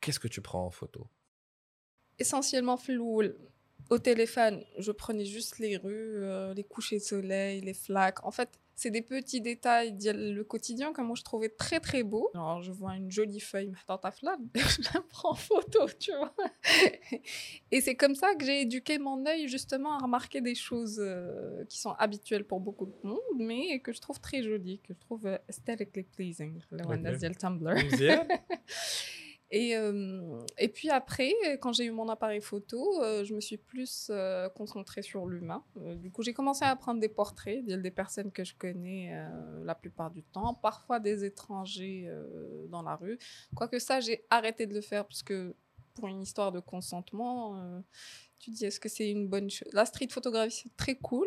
qu'est-ce 0.00 0.20
que 0.20 0.28
tu 0.28 0.40
prends 0.40 0.64
en 0.64 0.70
photo? 0.70 1.08
Essentiellement, 2.18 2.76
floul 2.76 3.36
au 3.90 3.98
téléphone, 3.98 4.64
je 4.78 4.92
prenais 4.92 5.24
juste 5.24 5.58
les 5.58 5.76
rues, 5.76 6.22
euh, 6.22 6.54
les 6.54 6.64
couchers 6.64 6.98
de 6.98 7.02
soleil, 7.02 7.60
les 7.60 7.74
flaques. 7.74 8.24
En 8.24 8.30
fait, 8.30 8.48
c'est 8.80 8.90
des 8.90 9.02
petits 9.02 9.42
détails 9.42 9.94
le 10.02 10.42
quotidien 10.42 10.94
que 10.94 11.02
moi 11.02 11.14
je 11.14 11.22
trouvais 11.22 11.50
très 11.50 11.80
très 11.80 12.02
beau. 12.02 12.30
Alors, 12.32 12.62
je 12.62 12.72
vois 12.72 12.96
une 12.96 13.10
jolie 13.10 13.40
feuille 13.40 13.72
dans 13.88 13.98
ta 13.98 14.10
flamme, 14.10 14.48
je 14.54 14.94
la 14.94 15.02
prends 15.10 15.32
en 15.32 15.34
photo, 15.34 15.86
tu 15.98 16.12
vois. 16.16 16.34
Et 17.70 17.82
c'est 17.82 17.94
comme 17.94 18.14
ça 18.14 18.34
que 18.36 18.46
j'ai 18.46 18.62
éduqué 18.62 18.98
mon 18.98 19.26
œil 19.26 19.48
justement 19.48 19.92
à 19.92 19.98
remarquer 19.98 20.40
des 20.40 20.54
choses 20.54 20.98
euh, 20.98 21.64
qui 21.68 21.78
sont 21.78 21.92
habituelles 21.98 22.44
pour 22.44 22.60
beaucoup 22.60 22.86
de 22.86 22.94
monde, 23.02 23.18
mais 23.36 23.80
que 23.80 23.92
je 23.92 24.00
trouve 24.00 24.18
très 24.18 24.42
jolies, 24.42 24.78
que 24.78 24.94
je 24.94 24.98
trouve 24.98 25.26
euh, 25.26 25.36
aesthetically 25.48 26.04
pleasing. 26.04 26.60
Le 26.70 26.86
okay. 26.86 27.34
Tumblr. 27.34 27.74
Et, 29.52 29.76
euh, 29.76 30.44
et 30.58 30.68
puis 30.68 30.90
après, 30.90 31.32
quand 31.60 31.72
j'ai 31.72 31.84
eu 31.84 31.90
mon 31.90 32.08
appareil 32.08 32.40
photo, 32.40 33.02
euh, 33.02 33.24
je 33.24 33.34
me 33.34 33.40
suis 33.40 33.56
plus 33.56 34.06
euh, 34.10 34.48
concentrée 34.50 35.02
sur 35.02 35.26
l'humain. 35.26 35.64
du 35.96 36.10
coup, 36.12 36.22
j'ai 36.22 36.32
commencé 36.32 36.64
à 36.64 36.76
prendre 36.76 37.00
des 37.00 37.08
portraits 37.08 37.64
des 37.64 37.90
personnes 37.90 38.30
que 38.30 38.44
je 38.44 38.54
connais 38.54 39.12
la 39.64 39.74
plupart 39.74 40.10
du 40.10 40.22
temps, 40.22 40.54
parfois 40.54 41.00
des 41.00 41.24
étrangers 41.24 42.08
dans 42.68 42.82
la 42.82 42.96
rue. 42.96 43.18
Quoique 43.54 43.78
ça, 43.78 44.00
j'ai 44.00 44.24
arrêté 44.30 44.66
de 44.66 44.74
le 44.74 44.80
faire 44.80 45.04
parce 45.04 45.22
que 45.22 45.54
pour 45.94 46.06
une 46.06 46.22
histoire 46.22 46.52
de 46.52 46.60
consentement, 46.60 47.82
tu 48.38 48.50
dis 48.50 48.64
est-ce 48.64 48.78
que 48.78 48.88
c'est 48.88 49.10
une 49.10 49.28
bonne 49.28 49.50
chose 49.50 49.68
La 49.72 49.84
street 49.84 50.08
photographie, 50.10 50.62
c'est 50.62 50.76
très 50.76 50.94
cool, 50.94 51.26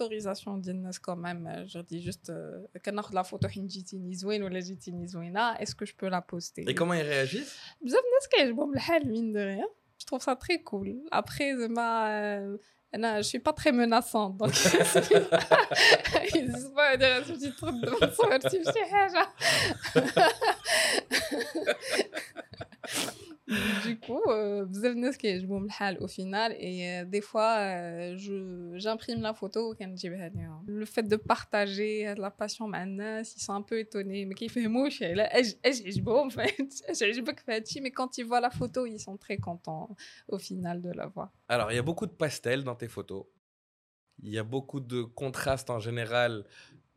l'autorisation 0.00 0.56
d'Innes 0.56 0.90
quand 1.02 1.16
même. 1.16 1.46
Euh, 1.46 1.66
je 1.66 1.78
dis 1.80 2.02
juste, 2.02 2.30
quand 2.84 2.92
euh, 2.92 3.14
la 3.14 3.24
photo 3.24 3.48
ou 4.42 4.48
la 4.48 4.60
est-ce 5.60 5.74
que 5.74 5.84
je 5.84 5.94
peux 5.94 6.08
la 6.08 6.22
poster? 6.22 6.64
Et 6.68 6.74
comment 6.74 6.94
ils 6.94 7.02
réagissent? 7.02 7.56
Je 9.98 10.06
trouve 10.06 10.22
ça 10.22 10.36
très 10.36 10.62
cool. 10.62 10.96
Après, 11.10 11.52
je 11.52 11.66
ne 12.96 13.06
euh, 13.06 13.22
suis 13.22 13.38
pas 13.38 13.52
très 13.52 13.72
menaçante. 13.72 14.36
Donc, 14.36 14.50
ils 16.34 16.46
ne 16.46 16.54
disent 16.54 16.72
pas, 16.74 16.94
je 16.98 17.34
dis 17.34 17.52
trop 17.54 17.70
de 17.70 17.86
choses, 17.86 17.98
je 18.00 18.16
du 23.84 23.98
coup, 23.98 24.20
euh, 24.28 24.64
vous 24.64 24.84
avez 24.84 24.94
je 25.40 25.46
vous 25.46 25.54
au 26.00 26.06
final 26.06 26.54
et 26.58 26.88
euh, 26.88 27.04
des 27.04 27.20
fois 27.20 27.56
euh, 27.58 28.16
j'imprime 28.76 29.20
la 29.20 29.34
photo 29.34 29.74
le 30.66 30.84
fait 30.84 31.02
de 31.02 31.16
partager 31.16 32.14
la 32.16 32.30
passion 32.30 32.68
ils 33.36 33.42
sont 33.42 33.52
un 33.52 33.62
peu 33.62 33.78
étonnés 33.78 34.24
mais 34.24 34.34
qui 34.34 34.48
fait 34.48 34.68
mouche 34.68 35.02
mais 37.80 37.90
quand 37.90 38.18
ils 38.18 38.24
voient 38.24 38.40
la 38.40 38.50
photo 38.50 38.86
ils 38.86 39.00
sont 39.00 39.16
très 39.16 39.38
contents 39.38 39.96
au 40.28 40.38
final 40.38 40.80
de 40.82 40.90
la 40.90 41.06
voir. 41.06 41.30
Alors 41.48 41.72
il 41.72 41.76
y 41.76 41.78
a 41.78 41.82
beaucoup 41.82 42.06
de 42.06 42.12
pastels 42.12 42.64
dans 42.64 42.76
tes 42.76 42.88
photos. 42.88 43.24
Il 44.22 44.30
y 44.30 44.38
a 44.38 44.44
beaucoup 44.44 44.80
de 44.80 45.02
contrastes 45.02 45.70
en 45.70 45.78
général 45.78 46.44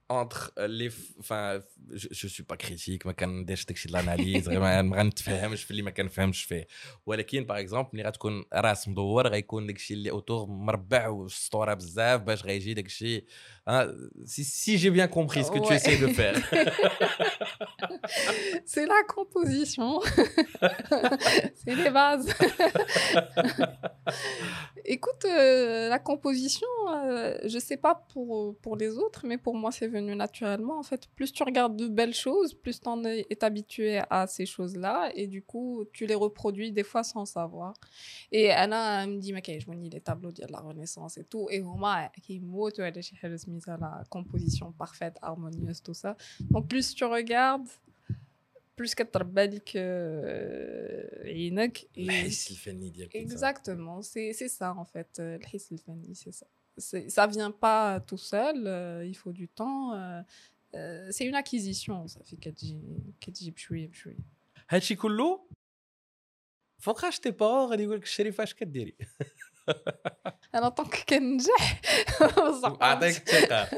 entre 0.09 0.51
les 0.57 0.91
enfin 1.19 1.61
je 1.91 2.27
suis 2.27 2.43
pas 2.43 2.57
critique 2.57 3.05
ما 3.05 3.11
كنديرش 3.11 3.65
داكشي 3.65 3.89
de 3.89 3.91
l'analyse 3.91 4.49
ما 4.49 4.81
ما 4.81 4.97
غنتفهمش 4.97 5.63
في 5.63 5.71
اللي 5.71 5.81
ما 5.81 5.91
كنفهمش 5.91 6.43
فيه 6.43 6.67
ولكن 7.05 7.43
باغ 7.43 7.59
اكزومبل 7.59 7.89
ملي 7.93 8.03
غتكون 8.03 8.43
راس 8.53 8.87
مدور 8.87 9.27
غيكون 9.27 9.67
داكشي 9.67 9.93
اللي 9.93 10.11
اوتور 10.11 10.47
مربع 10.47 11.07
وسطوره 11.07 11.73
بزاف 11.73 12.21
باش 12.21 12.43
غيجي 12.43 12.73
داكشي 12.73 13.25
si, 14.25 14.43
si 14.43 14.77
j'ai 14.77 14.91
bien 14.91 15.07
compris 15.07 15.45
ce 15.45 15.51
que 15.51 15.59
ouais. 15.59 15.67
tu 15.67 15.73
essaies 15.73 15.97
de 15.97 16.07
faire. 16.07 16.35
c'est 18.65 18.85
la 18.85 19.03
composition. 19.07 20.01
c'est 21.55 21.75
les 21.75 21.89
bases. 21.89 22.33
Écoute, 24.85 25.23
euh, 25.25 25.87
la 25.87 25.99
composition, 25.99 26.67
euh, 26.89 27.37
je 27.45 27.57
sais 27.57 27.77
pas 27.77 27.95
pour, 28.13 28.57
pour 28.57 28.75
les 28.75 28.97
autres, 28.97 29.25
mais 29.25 29.37
pour 29.37 29.55
moi, 29.55 29.71
c'est 29.71 29.87
venu 29.87 30.13
naturellement. 30.13 30.77
En 30.77 30.83
fait, 30.83 31.07
plus 31.15 31.31
tu 31.31 31.41
regardes 31.43 31.77
de 31.77 31.87
belles 31.87 32.13
choses, 32.13 32.53
plus 32.53 32.81
tu 32.81 32.89
es, 33.07 33.43
habitué 33.43 34.01
à 34.09 34.27
ces 34.27 34.45
choses-là. 34.45 35.09
Et 35.15 35.27
du 35.27 35.41
coup, 35.41 35.85
tu 35.93 36.05
les 36.05 36.15
reproduis 36.15 36.73
des 36.73 36.83
fois 36.83 37.03
sans 37.03 37.25
savoir. 37.25 37.75
Et 38.33 38.51
Anna 38.51 39.07
me 39.07 39.19
dit, 39.19 39.31
mais 39.31 39.41
je 39.45 39.65
vois 39.65 39.75
les 39.75 40.01
tableaux 40.01 40.33
de 40.33 40.43
la 40.49 40.59
Renaissance 40.59 41.17
et 41.17 41.23
tout. 41.23 41.47
Et 41.49 41.61
moi, 41.61 42.09
qui 42.21 42.41
mise 43.52 43.68
à 43.68 43.76
la 43.76 44.04
composition 44.08 44.72
parfaite, 44.72 45.16
harmonieuse, 45.22 45.82
tout 45.82 45.94
ça. 45.94 46.16
Donc, 46.50 46.68
plus 46.68 46.94
tu 46.94 47.04
regardes, 47.04 47.68
plus 48.78 48.94
que 48.94 49.04
Exactement, 53.24 54.02
c'est 54.02 54.32
ça 54.32 54.74
en 54.74 54.84
fait. 54.84 55.10
Euh, 55.18 55.38
c'est 56.14 56.32
ça. 56.40 56.46
Ça 57.16 57.26
vient 57.26 57.50
pas 57.50 58.00
tout 58.08 58.22
seul, 58.32 58.66
euh, 58.66 59.04
il 59.04 59.16
faut 59.16 59.32
du 59.32 59.48
temps. 59.48 59.82
Euh, 60.74 61.08
c'est 61.10 61.26
une 61.26 61.34
acquisition, 61.34 62.06
ça 62.06 62.20
fait 62.24 62.36
كتجي 63.20 63.50
بشويه 63.50 63.86
بشويه. 63.88 64.18
هادشي 64.68 64.94
كله 64.94 65.40
فوقاش 66.78 67.18
تي 67.18 67.30
با 67.30 67.66
غادي 67.70 67.82
يقول 67.82 67.96
لك 67.96 68.02
الشريفه 68.02 68.42
اش 68.42 68.54
كديري 68.54 68.96
انا 70.54 70.68
طونك 70.68 71.04
كنجح 71.08 71.80
عطيك 72.64 73.16
الثقه 73.16 73.68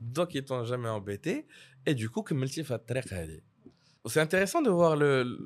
دونك 0.00 0.34
يتون 0.34 0.64
جامي 0.64 0.88
امبيتي 0.88 1.44
اي 1.88 1.94
دوكو 1.94 2.22
كملتي 2.22 2.64
في 2.64 2.74
الطريق 2.74 3.14
هذه 3.14 3.40
سي 4.06 4.22
انتريسون 4.22 4.62
دو 4.62 4.78
فوار 4.78 4.98
لو 4.98 5.38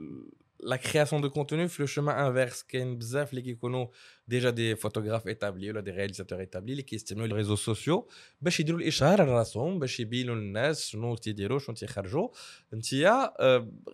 la 0.63 0.79
création 0.79 1.21
de 1.21 1.29
contenu 1.29 1.67
le 1.79 1.87
chemin 1.87 2.15
inverse 2.27 2.65
كاين 2.69 2.99
بزاف 2.99 3.31
اللي 3.31 3.43
كيكونوا 3.43 3.87
ديجا 4.29 4.51
دي 4.51 4.77
فوتوغراف 4.77 5.27
ايتابلي 5.27 5.71
ولا 5.71 5.81
دي 5.81 5.91
رياليزاتور 5.91 6.41
ايتابلي 6.41 6.73
اللي 6.73 6.83
كيستعملوا 6.83 7.27
الريزو 7.27 7.57
سوسيو 7.57 8.09
باش 8.41 8.61
يديروا 8.61 8.81
الاشهار 8.81 9.25
لراسهم 9.25 9.79
باش 9.79 10.01
يبينوا 10.01 10.35
للناس 10.35 10.87
شنو 10.87 11.17
تيديروا 11.17 11.59
شنو 11.59 11.77
تيخرجوا 11.77 12.29
انت 12.75 12.85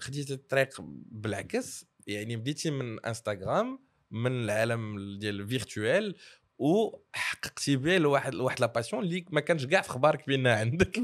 خديتي 0.00 0.34
الطريق 0.34 0.80
بالعكس 1.10 1.86
يعني 2.06 2.36
بديتي 2.36 2.70
من 2.70 3.04
انستغرام 3.04 3.78
من 4.12 4.32
العالم 4.44 4.98
ديال 5.18 5.40
الفيرتوال 5.40 6.14
وحققتي 6.58 7.76
به 7.76 7.98
لواحد 7.98 8.34
لواحد 8.34 8.60
لا 8.60 8.66
باسيون 8.66 9.02
اللي 9.04 9.24
ما 9.30 9.40
كانش 9.40 9.66
كاع 9.66 9.80
في 9.80 9.88
خبارك 9.88 10.26
بانها 10.26 10.56
عندك 10.56 11.00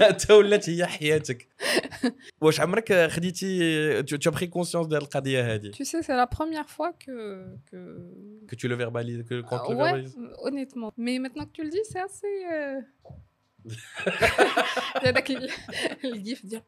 حتى 0.00 0.32
ولات 0.32 0.70
هي 0.70 0.86
حياتك 0.86 1.48
واش 2.40 2.60
عمرك 2.60 2.92
خديتي 3.10 4.02
tu 4.02 4.16
as 4.16 4.34
pris 4.34 4.48
conscience 4.58 4.86
ديال 4.86 5.02
القضيه 5.02 5.54
هذه 5.54 5.70
tu 5.70 5.84
sais 5.84 6.02
c'est 6.02 6.16
la 6.16 6.26
première 6.26 6.68
fois 6.68 6.92
que 7.04 7.46
que 7.70 7.78
que 8.48 8.56
tu 8.56 8.68
le 8.68 8.74
verbalises 8.74 9.22
que 9.22 9.40
quand 9.40 9.58
tu 9.66 9.72
le 9.72 9.76
verbalises 9.76 10.16
honnêtement 10.46 10.92
mais 10.96 11.18
maintenant 11.18 11.46
que 11.46 11.52
tu 11.52 11.62
le 11.62 11.70
dis 11.70 11.84
c'est 11.90 12.02
assez 12.08 12.34
هذاك 15.06 15.30
الجيف 16.04 16.46
ديال 16.46 16.62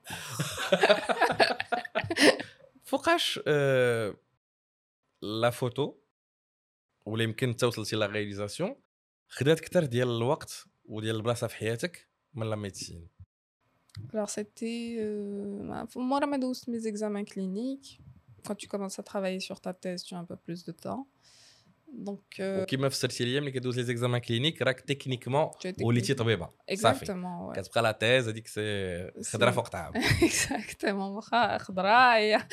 فوقاش 2.85 3.41
لا 5.23 5.51
فوتو 5.51 5.95
ولا 7.07 7.23
يمكن 7.23 7.49
انت 7.49 7.65
وصلتي 7.65 7.97
لا 7.97 8.07
رياليزاسيون 8.07 8.77
خدات 9.29 9.61
اكثر 9.61 9.85
ديال 9.85 10.09
الوقت 10.09 10.65
وديال 10.85 11.17
البلاصه 11.17 11.47
في 11.47 11.57
حياتك 11.57 12.09
من 12.35 12.51
لا 12.51 12.57
ميديسين 12.57 13.09
Alors, 14.15 14.31
c'était. 14.31 14.97
Euh, 14.99 15.85
moi, 15.97 16.21
j'ai 16.21 16.39
douce 16.39 16.67
mes 16.67 16.87
examens 16.87 17.25
cliniques. 17.25 18.01
Quand 18.45 18.55
tu 18.55 18.67
commences 18.67 18.99
à 18.99 19.03
travailler 19.03 19.41
sur 19.41 19.61
ta 19.61 19.73
thèse, 19.75 20.03
tu 20.03 20.15
as 20.15 20.19
un 20.19 20.25
peu 20.25 20.37
plus 20.37 20.65
de 20.65 20.73
temps. 20.73 21.07
Donc. 21.93 22.41
وكيما 22.41 22.89
فسرتي 22.89 23.25
لي 23.25 23.41
ملي 23.41 23.51
كدوز 23.51 23.79
لي 23.79 23.85
زيكزامان 23.85 24.21
كلينيك 24.21 24.63
راك 24.63 24.81
تكنيكمون 24.81 25.51
وليتي 25.83 26.15
طبيبه 26.15 26.49
اكزاكتومون 26.69 27.55
كتبقى 27.55 27.83
لا 27.83 27.93
تيز 27.93 28.29
هذيك 28.29 28.47
سي 28.47 29.11
خضره 29.33 29.51
فوق 29.51 29.69
طعام 29.69 29.93
اكزاكتومون 30.23 31.11
واخا 31.11 31.59
خضراء 31.59 32.47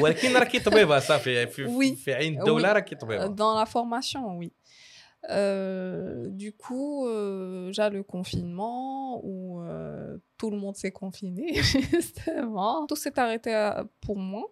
ولكن 0.00 0.36
راكي 0.36 0.58
طبيبه 0.58 0.98
صافي 0.98 1.46
في, 1.46 1.96
في 1.96 2.14
عين 2.14 2.40
الدوله 2.40 2.72
راكي 2.72 2.94
طبيبه 2.94 3.26
دون 3.26 3.58
لا 3.58 3.64
فورماسيون 3.64 4.24
وي 4.24 4.52
Euh, 5.28 6.28
du 6.30 6.56
coup, 6.56 7.06
euh, 7.06 7.70
j'ai 7.72 7.90
le 7.90 8.02
confinement 8.02 9.20
où 9.22 9.60
euh, 9.60 10.16
tout 10.38 10.50
le 10.50 10.56
monde 10.56 10.76
s'est 10.76 10.92
confiné, 10.92 11.46
justement. 11.92 12.86
Tout 12.86 12.96
s'est 12.96 13.18
arrêté 13.18 13.50
pour 14.00 14.16
moi 14.16 14.44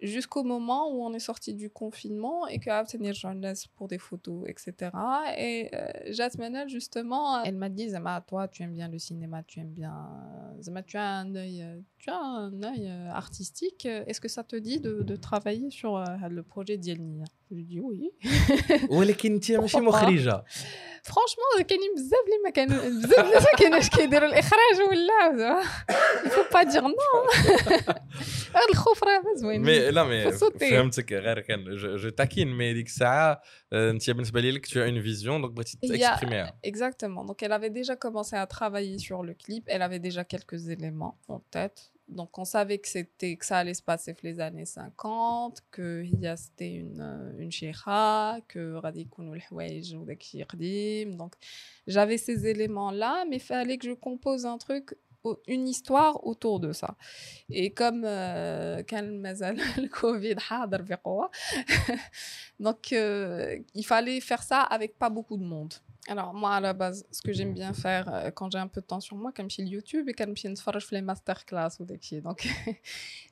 jusqu'au 0.00 0.44
moment 0.44 0.90
où 0.92 1.04
on 1.04 1.12
est 1.12 1.18
sorti 1.18 1.54
du 1.54 1.70
confinement 1.70 2.46
et 2.46 2.58
que 2.58 2.68
tenir 2.90 3.14
jeunesse 3.14 3.66
pour 3.66 3.88
des 3.88 3.98
photos, 3.98 4.44
etc. 4.46 4.90
Et 5.36 5.70
euh, 5.74 6.12
Jasmine, 6.12 6.64
justement, 6.68 7.42
elle 7.42 7.56
m'a 7.56 7.68
dit 7.68 7.90
Zama, 7.90 8.20
toi, 8.20 8.48
tu 8.48 8.62
aimes 8.62 8.74
bien 8.74 8.88
le 8.88 8.98
cinéma, 8.98 9.42
tu 9.42 9.60
aimes 9.60 9.72
bien. 9.72 9.94
Zama, 10.60 10.82
tu 10.82 10.96
as 10.96 11.06
un 11.06 11.34
œil, 11.34 11.64
tu 11.98 12.10
as 12.10 12.18
un 12.18 12.62
œil 12.62 12.88
euh, 12.88 13.10
artistique. 13.10 13.86
Est-ce 13.86 14.20
que 14.20 14.28
ça 14.28 14.44
te 14.44 14.56
dit 14.56 14.80
de, 14.80 15.02
de 15.02 15.16
travailler 15.16 15.70
sur 15.70 15.96
euh, 15.96 16.04
le 16.28 16.42
projet 16.42 16.76
d'Yelnia 16.76 17.24
Je 17.49 17.55
lui 17.55 17.65
dis 17.65 17.79
oui. 17.79 18.11
ولكن 18.89 19.33
انت 19.33 19.51
ماشي 19.51 19.77
مخرجه 19.77 20.43
فرانشمون 21.03 21.67
كاينين 21.67 21.95
بزاف 21.95 22.19
اللي 22.25 22.37
ما 22.43 22.49
كانوا 22.49 22.89
بزاف 22.89 23.25
الناس 23.25 23.43
ما 23.43 23.59
كايناش 23.59 23.89
كيديروا 23.89 24.29
الاخراج 24.29 24.81
ولا 24.89 25.63
il 26.23 26.29
faut 26.29 26.53
pas 26.53 26.65
dire 26.65 26.83
non 26.83 27.47
هذا 28.55 28.65
الخوف 28.69 29.03
راه 29.03 29.23
زوين 29.35 29.61
مي 29.61 29.91
لا 29.91 30.03
مي 30.03 30.31
فهمتك 30.31 31.13
غير 31.13 31.39
كان 31.39 31.75
جو 31.75 32.09
تاكين 32.09 32.47
مي 32.47 32.73
ديك 32.73 32.87
الساعه 32.87 33.41
انت 33.73 34.09
بالنسبه 34.09 34.41
لك 34.41 34.65
tu 34.65 34.69
as 34.69 34.87
une 34.89 35.03
vision 35.05 35.43
donc 35.43 35.51
بغيتي 35.51 35.77
تكسبريميها 35.81 36.59
exactement 36.67 37.25
donc 37.27 37.43
elle 37.43 37.53
avait 37.53 37.73
déjà 37.81 37.95
commencé 37.95 38.35
à 38.35 38.47
travailler 38.47 38.97
sur 38.97 39.23
le 39.23 39.33
clip 39.33 39.63
elle 39.67 39.81
avait 39.81 39.99
déjà 40.09 40.23
quelques 40.23 40.67
éléments 40.69 41.17
en 41.27 41.39
tête 41.51 41.93
donc 42.08 42.38
on 42.38 42.44
savait 42.44 42.78
que 42.78 42.88
que 43.36 43.44
ça 43.44 43.58
allait 43.58 43.74
se 43.74 43.82
passer 43.82 44.14
les 44.22 44.40
années 44.40 44.64
50 44.64 45.62
que 45.70 46.02
c'était 46.36 46.72
une 46.72 47.00
euh, 47.00 47.38
une 47.38 47.52
que 48.48 48.74
radikoun 48.74 49.28
ou 49.28 49.34
donc 51.16 51.34
j'avais 51.86 52.18
ces 52.18 52.46
éléments 52.46 52.90
là 52.90 53.24
mais 53.28 53.36
il 53.36 53.42
fallait 53.42 53.78
que 53.78 53.86
je 53.86 53.92
compose 53.92 54.46
un 54.46 54.58
truc 54.58 54.96
une 55.46 55.68
histoire 55.68 56.26
autour 56.26 56.60
de 56.60 56.72
ça 56.72 56.96
et 57.50 57.70
comme 57.70 58.04
euh, 58.04 58.82
le 59.76 59.88
covid 59.88 60.36
donc 62.60 62.92
euh, 62.92 63.58
il 63.74 63.84
fallait 63.84 64.20
faire 64.20 64.42
ça 64.42 64.62
avec 64.62 64.98
pas 64.98 65.10
beaucoup 65.10 65.36
de 65.36 65.44
monde 65.44 65.74
alors, 66.08 66.32
moi, 66.32 66.54
à 66.54 66.60
la 66.60 66.72
base, 66.72 67.06
ce 67.10 67.20
que 67.20 67.34
j'aime 67.34 67.52
bien 67.52 67.74
faire 67.74 68.12
euh, 68.12 68.30
quand 68.30 68.50
j'ai 68.50 68.58
un 68.58 68.66
peu 68.66 68.80
de 68.80 68.86
temps 68.86 69.00
sur 69.00 69.14
moi, 69.14 69.30
comme 69.30 69.50
chez 69.50 69.62
YouTube, 69.62 70.08
et 70.08 70.14
quand 70.14 70.32
je 70.80 70.86
fais 70.86 70.96
les 70.96 71.02
masterclass 71.02 71.68
ou 71.80 71.84
des 71.84 71.98
pieds. 71.98 72.22
Donc, 72.22 72.48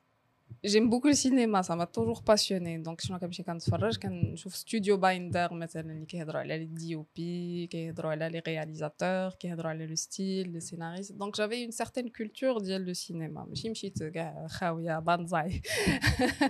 j'aime 0.65 0.89
beaucoup 0.89 1.07
le 1.07 1.13
cinéma, 1.13 1.63
ça 1.63 1.75
m'a 1.75 1.87
toujours 1.87 2.23
passionné. 2.23 2.77
Donc, 2.77 3.01
je 3.01 3.07
suis 3.33 3.43
كنتفرج 3.43 3.97
كنشوف 3.97 4.55
ستوديو 4.55 4.97
بايندر 4.97 5.53
مثلا 5.53 5.91
اللي 5.91 6.05
كيهضروا 6.05 6.39
على 6.39 6.57
لي 6.57 6.65
دي 6.65 6.95
او 6.95 7.05
بي 7.15 7.67
كيهضروا 7.67 8.11
على 8.11 8.29
لي 8.29 8.39
رياليزاتور 8.47 9.29
كيهضروا 9.29 9.69
على 9.69 9.87
لو 9.87 9.95
ستيل 9.95 10.53
لو 10.53 10.59
سيناريست 10.59 11.11
دونك 11.13 11.37
جافي 11.37 11.63
اون 11.63 11.71
سيرتين 11.71 12.07
كولتور 12.07 12.59
ديال 12.59 12.85
لو 12.85 12.93
سينما 12.93 13.45
ماشي 13.49 13.69
مشيت 13.69 14.03
كاع 14.03 14.47
خاويه 14.47 14.99
بانزاي 14.99 15.61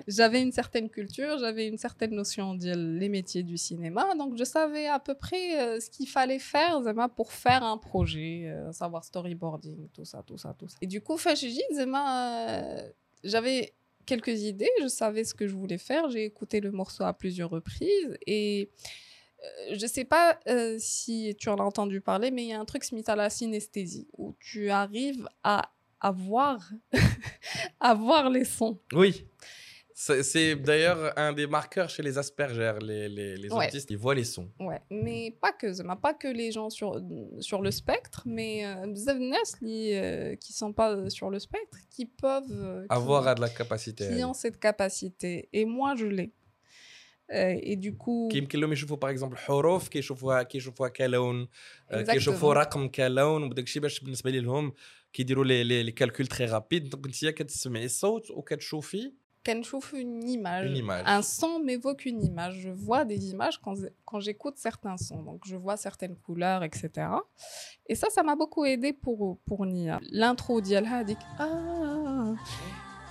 j'avais 0.10 0.42
une 0.42 0.52
certaine 0.52 0.90
culture 0.90 1.38
j'avais 1.38 1.68
une 1.68 1.78
certaine 1.78 2.16
notion 2.22 2.58
ديال 2.58 3.00
les 3.00 3.10
métiers 3.10 3.44
du 3.44 3.58
cinéma 3.58 4.16
donc 4.16 4.38
je 4.38 4.44
savais 4.44 4.88
à 4.88 5.00
peu 5.00 5.16
près 5.16 5.46
euh, 5.62 5.80
ce 5.80 5.90
qu'il 5.90 6.08
fallait 6.08 6.40
faire 6.40 6.82
زعما 6.82 7.08
pour 7.08 7.32
faire 7.32 7.64
un 7.64 7.78
projet 7.78 8.34
euh, 8.46 8.72
savoir 8.72 9.04
storyboarding 9.04 9.88
tout 9.96 10.06
ça 10.06 10.24
tout 10.28 10.38
ça 10.38 10.54
tout 10.60 10.68
ça 10.68 10.78
et 10.82 10.88
du 10.88 11.02
coup 11.02 11.16
فاش 11.16 11.46
جيت 11.46 11.74
زعما 11.74 12.92
j'avais 13.24 13.74
quelques 14.07 14.43
idées, 14.43 14.71
je 14.81 14.89
savais 14.89 15.25
ce 15.25 15.35
que 15.35 15.47
je 15.47 15.55
voulais 15.55 15.79
faire, 15.79 16.09
j'ai 16.09 16.25
écouté 16.25 16.61
le 16.61 16.71
morceau 16.71 17.05
à 17.05 17.13
plusieurs 17.13 17.51
reprises 17.51 18.17
et 18.27 18.71
euh, 19.43 19.75
je 19.75 19.83
ne 19.83 19.91
sais 19.91 20.05
pas 20.05 20.39
euh, 20.49 20.77
si 20.79 21.35
tu 21.39 21.49
en 21.49 21.57
as 21.57 21.65
entendu 21.65 22.01
parler, 22.01 22.31
mais 22.31 22.45
il 22.45 22.49
y 22.49 22.53
a 22.53 22.61
un 22.61 22.65
truc 22.65 22.85
smith 22.85 23.09
à 23.09 23.17
la 23.17 23.29
synesthésie 23.29 24.09
où 24.17 24.35
tu 24.41 24.71
arrives 24.71 25.29
à 25.43 25.73
avoir, 26.01 26.71
à 27.81 27.95
voir 27.95 28.31
les 28.31 28.45
sons. 28.45 28.79
Oui. 28.93 29.27
C'est 29.96 30.56
d'ailleurs 30.56 31.14
un 31.18 31.32
des 31.34 31.48
marqueurs 31.48 31.90
chez 31.90 32.02
les 32.02 32.18
Asperger, 32.18 32.74
les, 32.82 33.08
les, 33.08 33.38
les 33.38 33.52
autistes, 33.52 33.92
ils 33.92 33.98
voient 33.98 34.16
les 34.16 34.24
sons. 34.24 34.50
Ouais, 34.60 34.82
mais 34.90 35.22
pas 35.44 35.52
que, 35.52 35.70
pas 36.06 36.14
que 36.14 36.28
les 36.28 36.52
gens 36.52 36.70
sur, 36.70 36.90
sur 37.40 37.62
le 37.62 37.72
spectre, 37.72 38.24
mais 38.26 38.66
euh, 38.66 38.94
qui 39.60 39.94
euh, 39.94 40.36
qui 40.36 40.54
sont 40.54 40.74
pas 40.74 41.10
sur 41.10 41.30
le 41.30 41.40
spectre, 41.40 41.78
qui 41.94 42.06
peuvent... 42.06 42.52
Euh, 42.52 42.86
Avoir 42.90 43.36
de 43.36 43.42
la 43.42 43.50
capacité. 43.50 44.04
Qui 44.10 44.24
ont 44.24 44.34
cette 44.34 44.60
capacité. 44.60 45.50
Et 45.54 45.66
moi, 45.66 45.96
je 45.96 46.06
l'ai. 46.06 46.32
Euh, 47.34 47.56
et 47.62 47.76
du 47.76 47.96
coup 47.96 48.30
كيمكن 48.32 48.60
لهم 48.60 48.74
يشوفوا 48.74 48.98
باغ 48.98 49.12
اكزومبل 49.12 49.38
حروف 49.38 49.88
كيشوفوها 49.88 50.44
كيشوفوها 50.44 50.90
كلون 50.90 51.48
كيشوفوا 51.92 52.54
رقم 52.54 52.88
كلون 52.88 53.44
وداك 53.44 53.64
الشيء 53.64 53.82
باش 53.82 54.00
بالنسبه 54.00 54.32
لهم 54.32 54.74
كيديروا 55.14 55.46
لي 55.46 55.84
لي 55.84 55.92
كالكول 55.92 56.28
تري 56.28 56.46
رابيد 56.46 56.90
دونك 56.90 57.06
انت 57.06 57.26
كتسمعي 57.26 57.86
الصوت 57.86 58.32
وكتشوفي 58.32 59.12
une 59.93 60.29
image. 60.29 60.71
une 60.71 60.77
image. 60.77 61.03
Un 61.07 61.23
son 61.23 61.61
m'évoque 61.61 62.05
une 62.07 62.23
image. 62.23 62.59
Je 62.61 62.71
vois 62.71 63.05
des 63.05 63.31
images 63.31 63.59
quand, 63.61 63.77
quand 64.05 64.21
j'écoute 64.21 64.55
certains 64.57 64.97
sons. 64.97 65.23
Donc, 65.23 65.43
je 65.47 65.57
vois 65.57 65.77
certaines 65.77 66.17
couleurs, 66.17 66.63
etc. 66.63 66.91
Et 67.87 67.95
ça, 67.95 68.09
ça 68.11 68.23
m'a 68.23 68.37
beaucoup 68.37 68.65
aidé 68.65 68.93
pour, 68.93 69.39
pour 69.47 69.67
Nia. 69.67 70.01
L'intro 70.11 70.61
d'Yalha 70.61 71.05
dit 71.05 71.17
ah. 71.39 72.35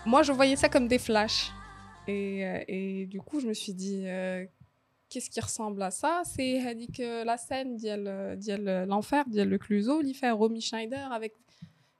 Moi, 0.05 0.23
je 0.23 0.31
voyais 0.31 0.55
ça 0.55 0.69
comme 0.69 0.87
des 0.87 0.99
flashs. 0.99 1.51
Et, 2.07 2.45
euh, 2.45 2.63
et 2.67 3.05
du 3.07 3.19
coup, 3.19 3.39
je 3.39 3.47
me 3.47 3.53
suis 3.53 3.73
dit, 3.73 4.03
euh, 4.05 4.45
qu'est-ce 5.09 5.29
qui 5.29 5.39
ressemble 5.39 5.81
à 5.81 5.91
ça? 5.91 6.21
C'est 6.25 6.61
la 7.23 7.37
scène 7.37 7.75
d'Yal 7.77 8.85
l'enfer, 8.87 9.25
d'Yal 9.27 9.49
le 9.49 9.57
Cluseau, 9.57 10.01
fait 10.13 10.31
Romy 10.31 10.61
Schneider 10.61 11.11
avec 11.11 11.33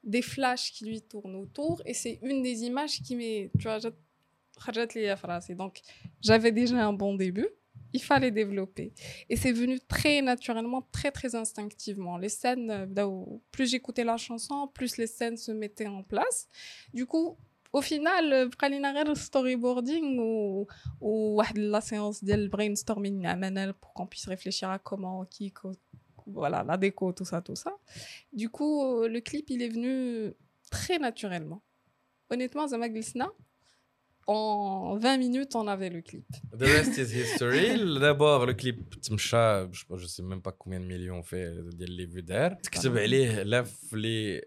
des 0.04 0.22
flashs 0.22 0.72
qui 0.72 0.86
lui 0.86 1.02
tournent 1.02 1.36
autour. 1.36 1.82
Et 1.86 1.94
c'est 1.94 2.20
une 2.22 2.44
des 2.44 2.64
images 2.64 3.02
qui 3.02 3.16
m'est. 3.16 3.52
Tu 3.58 3.64
vois, 3.64 3.80
donc, 5.56 5.82
j'avais 6.22 6.52
déjà 6.52 6.86
un 6.86 6.94
bon 6.94 7.16
début. 7.16 7.48
Il 7.94 8.02
fallait 8.02 8.32
développer. 8.32 8.94
Et 9.30 9.38
c'est 9.38 9.54
venu 9.54 9.80
très 9.80 10.22
naturellement, 10.22 10.82
très, 10.92 11.12
très 11.12 11.34
instinctivement. 11.36 12.18
Les 12.18 12.30
scènes, 12.30 12.72
euh, 12.72 13.26
plus 13.52 13.70
j'écoutais 13.70 14.04
la 14.04 14.18
chanson, 14.18 14.68
plus 14.68 14.98
les 14.98 15.08
scènes 15.08 15.38
se 15.38 15.52
mettaient 15.52 15.88
en 15.88 16.04
place. 16.04 16.50
Du 16.94 17.06
coup, 17.06 17.38
au 17.72 17.82
final, 17.82 18.34
euh, 18.34 18.50
le 19.06 19.16
storyboarding 19.16 20.20
ou, 20.20 20.68
ou 21.02 21.42
la 21.56 21.82
séance 21.82 22.24
de 22.24 22.48
brainstorming 22.48 23.28
pour 23.80 23.94
qu'on 23.94 24.08
puisse 24.08 24.28
réfléchir 24.28 24.70
à 24.70 24.80
comment, 24.80 25.26
qui, 25.26 25.54
voilà, 26.28 26.64
la 26.64 26.78
déco, 26.78 27.12
tout 27.14 27.26
ça, 27.26 27.42
tout 27.42 27.56
ça. 27.56 27.76
Du 28.34 28.50
coup, 28.50 28.84
euh, 28.84 29.08
le 29.08 29.22
clip, 29.22 29.50
il 29.50 29.62
est 29.62 29.70
venu 29.70 30.34
très 30.72 31.00
naturellement. 31.00 31.62
Honnêtement, 32.30 32.68
Zama 32.68 32.90
Glissna, 32.90 33.30
en 34.27 34.97
20 34.97 35.19
minutes, 35.19 35.55
on 35.57 35.67
avait 35.67 35.91
le 35.91 36.03
clip. 36.03 36.27
The 36.57 36.63
rest 36.63 36.97
is 36.99 37.11
history. 37.21 37.99
D'abord, 37.99 38.47
le 38.47 38.55
clip, 38.55 38.95
je 39.03 39.13
ne 39.13 40.07
sais 40.07 40.23
même 40.23 40.43
pas 40.43 40.53
combien 40.53 40.79
de 40.79 40.85
millions 40.85 41.19
on 41.19 41.23
fait 41.23 41.47
de 41.81 41.87
les 41.87 42.07
vues 42.07 42.23
d'air. 42.23 42.57
تكتب 42.63 42.99
عليه 42.99 43.43
لف 43.43 43.95
لي 43.95 44.43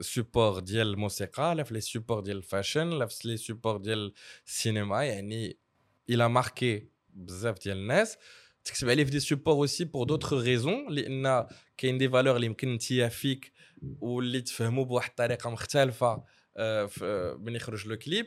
سبور 0.00 0.58
ديال 0.58 0.86
الموسيقى 0.86 1.54
لف 1.54 1.72
لي 1.72 1.80
سبور 1.80 2.20
ديال 2.20 2.36
الفاشن 2.36 2.90
لف 2.90 3.24
لي 3.24 3.36
سبور 3.36 3.76
ديال 3.76 4.12
السينما 4.46 5.04
يعني 5.04 5.58
il 6.12 6.20
a 6.20 6.28
marqué 6.28 6.82
بزاف 7.10 7.64
ديال 7.64 7.76
الناس 7.76 8.16
تكتب 8.64 8.88
عليه 8.90 9.04
في 9.04 9.10
دي 9.10 9.20
سبور 9.20 9.54
اوسي 9.54 9.84
بور 9.84 10.06
دوطخ 10.06 10.32
ريزون 10.32 10.86
لان 10.90 11.46
كاين 11.76 11.98
دي 11.98 12.08
فالور 12.08 12.36
اللي 12.36 12.46
يمكن 12.46 12.68
انت 12.68 12.82
فيك 12.92 13.52
واللي 14.00 14.40
تفهموا 14.40 14.84
بواحد 14.84 15.10
الطريقه 15.10 15.50
مختلفه 15.50 16.24
من 17.38 17.54
يخرج 17.54 17.88
لو 17.88 17.96
كليب 17.96 18.26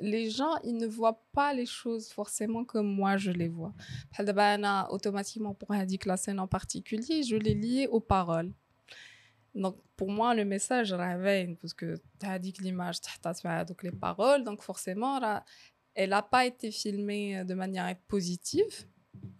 les 0.00 0.30
gens, 0.30 0.56
ils 0.64 0.76
ne 0.76 0.86
voient 0.86 1.22
pas 1.32 1.54
les 1.54 1.66
choses 1.66 2.08
forcément 2.08 2.64
comme 2.64 2.86
moi 2.86 3.16
je 3.16 3.30
les 3.30 3.48
vois. 3.48 3.74
Automatiquement, 4.90 5.54
pour 5.54 5.70
indiquer 5.72 6.08
la 6.08 6.16
scène 6.16 6.40
en 6.40 6.46
particulier, 6.46 7.22
je 7.22 7.36
l'ai 7.36 7.54
lié 7.54 7.86
aux 7.86 8.00
paroles. 8.00 8.52
Donc, 9.54 9.78
pour 9.96 10.10
moi, 10.10 10.34
le 10.34 10.44
message 10.44 10.92
réveille, 10.92 11.56
parce 11.56 11.72
que 11.72 11.94
tu 12.20 12.26
as 12.26 12.38
dit 12.38 12.52
que 12.52 12.62
l'image, 12.62 12.96
donc 13.66 13.82
les 13.82 13.90
paroles, 13.90 14.44
donc 14.44 14.60
forcément, 14.60 15.18
elle 15.94 16.10
n'a 16.10 16.22
pas 16.22 16.44
été 16.44 16.70
filmée 16.70 17.42
de 17.44 17.54
manière 17.54 17.96
positive, 18.06 18.86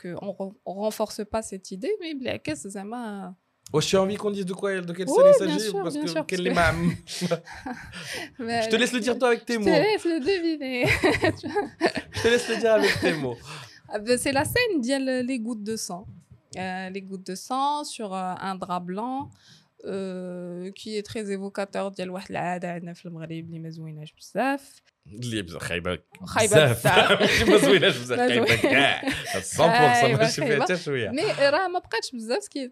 qu'on 0.01 0.09
ne 0.11 0.55
renforce 0.65 1.23
pas 1.27 1.43
cette 1.43 1.71
idée, 1.71 1.93
mais 2.01 2.39
qu'est-ce 2.39 2.65
que 2.65 2.71
ça 2.71 3.35
m'a 3.74 3.78
Wesh, 3.78 3.88
tu 3.88 3.96
as 3.96 4.02
envie 4.02 4.16
qu'on 4.16 4.32
dise 4.32 4.46
de 4.46 4.54
quoi, 4.54 4.82
de 4.82 4.94
quelle 4.94 5.08
scène 5.08 5.24
il 5.28 5.34
s'agit 5.34 5.72
Parce 5.72 5.96
que 5.96 6.22
quel 6.24 6.42
les 6.42 6.54
mam. 6.54 6.96
Je 8.40 8.70
te 8.70 8.76
laisse 8.76 8.94
le 8.94 9.00
dire 9.00 9.18
toi 9.18 9.30
avec 9.30 9.46
tes 9.46 9.58
mots. 9.58 9.66
Je 9.66 9.72
te 9.72 9.82
laisse 9.82 10.06
le 10.06 10.20
deviner. 10.20 10.86
Je 12.12 12.22
te 12.22 12.28
laisse 12.28 12.50
le 12.50 12.58
dire 12.58 12.74
avec 12.74 13.00
tes 13.00 13.14
mots. 13.14 13.38
Ah, 13.94 14.00
ben, 14.00 14.18
c'est 14.18 14.32
la 14.32 14.46
scène 14.46 14.80
d'il 14.80 14.92
y 14.92 14.94
a 14.94 15.22
les 15.22 15.40
gouttes 15.40 15.64
de 15.64 15.76
sang. 15.76 16.06
Euh, 16.58 16.90
les 16.90 17.02
gouttes 17.02 17.26
de 17.26 17.36
sang 17.36 17.84
sur 17.84 18.14
euh, 18.14 18.34
un 18.40 18.56
drap 18.56 18.82
blanc. 18.82 19.30
Euh, 19.86 20.70
qui 20.72 20.96
est 20.96 21.02
très 21.02 21.32
évocateur 21.32 21.90
ديال 21.90 22.10
واحد 22.10 22.32
العاده 22.32 22.72
عندنا 22.72 22.94
في 22.94 23.06
المغرب 23.06 23.32
اللي 23.32 23.60
ما 23.60 23.70
زويناش 23.70 24.14
بزاف 24.14 24.82
اللي 25.08 25.42
بزاف 25.42 25.64
خايبه 25.64 26.00
خايبه 26.24 26.72
بزاف 26.72 26.88
ما 27.50 27.58
زويناش 27.58 27.98
بزاف 27.98 28.20
خايبه 28.20 28.56
كاع 28.56 29.02
100% 29.58 29.60
ماشي 29.60 30.42
فيها 30.42 30.64
حتى 30.64 30.78
شويه 30.78 31.10
مي 31.10 31.24
راه 31.24 31.68
ما 31.68 31.80
بقاتش 31.80 32.12
بزاف 32.12 32.44
سكي 32.44 32.72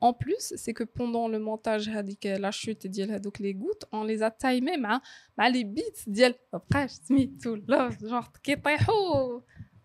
en 0.00 0.12
plus, 0.12 0.52
c'est 0.56 0.74
que 0.74 0.84
pendant 0.84 1.28
le 1.28 1.38
montage 1.38 1.90
la 2.24 2.50
chute 2.50 2.86
ديال 2.86 3.10
هذوك 3.10 3.38
les 3.38 3.54
gouttes, 3.54 3.84
on 3.92 4.04
les 4.04 4.22
a 4.22 4.30
timés 4.30 4.78
مع 4.78 5.00
مع 5.38 5.50
les 5.50 5.64
beats 5.64 6.04
ديال 6.06 6.34
بقاش 6.52 6.90
سميتو 6.90 7.56
love 7.56 7.94
genre 8.10 8.40
كيطيحوا 8.42 9.40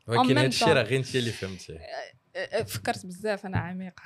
ولكن 0.08 0.38
هادشي 0.38 0.66
راه 0.66 0.84
غير 0.84 1.00
انت 1.00 1.16
اللي 1.16 1.32
فهمتيه 1.32 1.80
فكرت 2.66 3.06
بزاف 3.06 3.46
انا 3.46 3.58
عميقه 3.58 4.04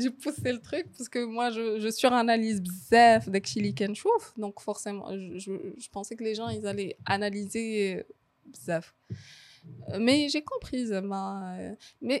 j'ai 0.00 0.10
poussé 0.10 0.52
le 0.52 0.60
truc 0.60 0.86
parce 0.96 1.08
que 1.08 1.24
moi 1.24 1.50
je, 1.50 1.80
je 1.80 1.90
suranalyse 1.90 2.60
بزاف 2.60 3.28
داكشي 3.28 3.60
اللي 3.60 3.72
كنشوف 3.72 4.34
donc 4.40 4.60
forcément 4.60 5.08
je, 5.10 5.38
je, 5.38 5.52
je 5.78 5.88
pensais 5.88 6.16
que 6.16 6.24
les 6.24 6.34
gens 6.34 6.48
ils 6.48 6.66
allaient 6.66 6.96
analyser 7.06 8.04
بزاف 8.46 8.94
mais 10.06 10.28
j'ai 10.32 10.42
compris 10.52 10.84
mais 12.02 12.20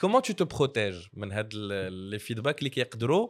كومون 0.00 0.22
تو 0.22 0.32
تو 0.32 0.44
بروتيج 0.44 1.06
من 1.14 1.32
هاد 1.32 1.54
لي 1.54 2.18
فيدباك 2.18 2.58
اللي 2.58 2.70
كيقدروا؟ 2.70 3.28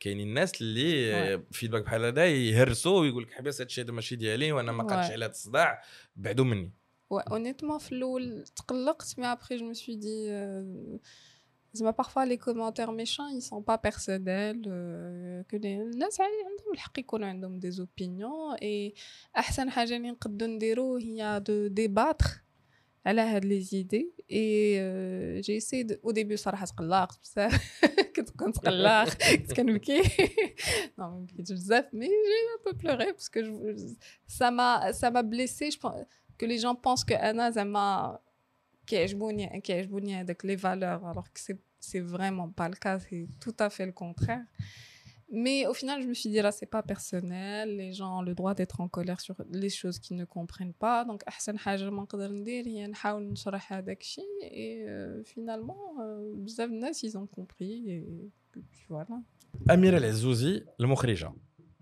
كاينين 0.00 0.28
الناس 0.28 0.60
اللي 0.60 1.42
فيدباك 1.50 1.82
بحال 1.82 2.04
هذا 2.04 2.26
يهرسوا 2.26 3.00
ويقول 3.00 3.22
لك 3.22 3.32
حبس 3.32 3.60
هادشي 3.60 3.82
هذا 3.82 3.92
ماشي 3.92 4.16
ديالي 4.16 4.52
وأنا 4.52 4.72
ما 4.72 4.84
قادش 4.84 5.10
على 5.10 5.24
هذا 5.24 5.32
الصداع 5.32 5.82
بعدوا 6.16 6.44
مني. 6.44 6.72
Honnêtement, 7.12 7.78
في 7.78 7.92
الأول 7.92 8.44
تقلقت 8.56 9.02
me 9.02 9.74
suis 9.74 9.96
dit 9.96 10.26
euh, 10.28 11.92
parfois 11.92 12.24
les 12.26 12.38
commentaires 12.38 12.92
méchants 12.92 13.28
ils 13.28 13.42
sont 13.42 13.62
pas 13.62 13.78
personnels 13.78 14.62
euh, 14.66 15.42
que 15.48 15.56
les 15.56 15.66
الناس 15.66 16.20
عندهم 16.20 16.72
الحق 16.74 16.98
يكون 16.98 17.24
عندهم 17.24 17.60
des 17.60 17.80
opinions. 17.80 18.56
Et 18.62 18.94
أحسن 19.36 19.70
حاجة 19.70 19.96
اللي 19.96 20.10
نقدروا 20.10 20.54
نديرو 20.54 20.96
هي 20.96 21.42
de 21.48 21.72
débattre 21.72 22.30
على 23.06 23.20
هاد 23.20 23.44
لي 23.44 23.60
زيدي 23.60 24.12
اي 24.31 25.41
جي 25.41 25.59
سي 25.59 25.99
او 26.05 26.11
ديبي 26.11 26.37
صراحه 26.37 26.65
تقلقت 26.65 27.19
بزاف 27.23 27.81
كنت 28.15 28.29
كنت 28.29 28.57
قلاق 28.57 29.09
كنت 29.09 29.53
كنبكي 29.53 30.01
نو 30.99 31.09
ما 31.09 31.19
بكيتش 31.19 31.51
بزاف 31.51 31.85
مي 31.93 32.05
جي 32.05 32.11
ان 32.11 32.73
بو 32.73 32.79
بلوري 32.79 33.11
باسكو 33.11 33.41
سا 34.27 34.49
ما 34.49 34.91
سا 34.91 35.09
ما 35.09 35.21
بليسي 35.21 35.69
جو 35.69 36.05
que 36.39 36.45
les 36.45 36.57
gens 36.57 36.75
pensent 36.75 37.05
que 37.05 37.13
انا 37.13 37.49
زعما 37.49 38.19
كيعجبوني 38.87 39.61
كيعجبوني 39.61 40.15
هذاك 40.15 40.45
لي 40.45 40.57
فالور 40.57 41.13
alors 41.13 41.27
que 41.33 41.39
c'est 41.39 41.57
c'est 41.79 41.99
vraiment 41.99 42.49
pas 42.59 42.69
le 42.69 42.75
cas 42.75 42.99
c'est 42.99 43.27
tout 43.39 43.57
à 43.59 43.69
fait 43.69 43.85
le 43.85 43.91
contraire 43.91 44.45
Mais 45.31 45.65
au 45.67 45.73
final, 45.73 46.01
je 46.03 46.07
me 46.07 46.13
suis 46.13 46.29
dit, 46.29 46.41
là, 46.47 46.51
c'est 46.51 46.71
pas 46.77 46.83
personnel. 46.83 47.75
Les 47.81 47.91
gens 47.93 48.19
ont 48.19 48.21
le 48.21 48.35
droit 48.35 48.53
d'être 48.53 48.79
en 48.81 48.87
colère 48.87 49.19
sur 49.19 49.35
les 49.49 49.69
choses 49.69 49.97
qu'ils 49.99 50.17
ne 50.17 50.25
comprennent 50.25 50.77
pas. 50.85 51.05
Donc, 51.05 51.23
أحسن 51.27 51.57
حاجة 51.57 51.89
ما 51.89 52.03
نقدر 52.03 52.31
ندير 52.31 52.67
هي 52.67 52.87
نحاول 52.87 53.23
نشرح 53.23 53.73
هذاك 53.73 54.01
الشيء. 54.01 54.23
Et 54.41 54.85
euh, 54.87 55.23
finalement, 55.23 56.01
بزاف 56.35 56.69
الناس 56.69 57.05
ils 57.05 57.17
ont 57.17 57.27
compris. 57.27 57.89
Et 57.89 58.29
puis 58.71 58.85
voilà. 58.89 59.21
أميرة 59.71 59.97
العزوزي 59.97 60.65
المخرجة. 60.79 61.33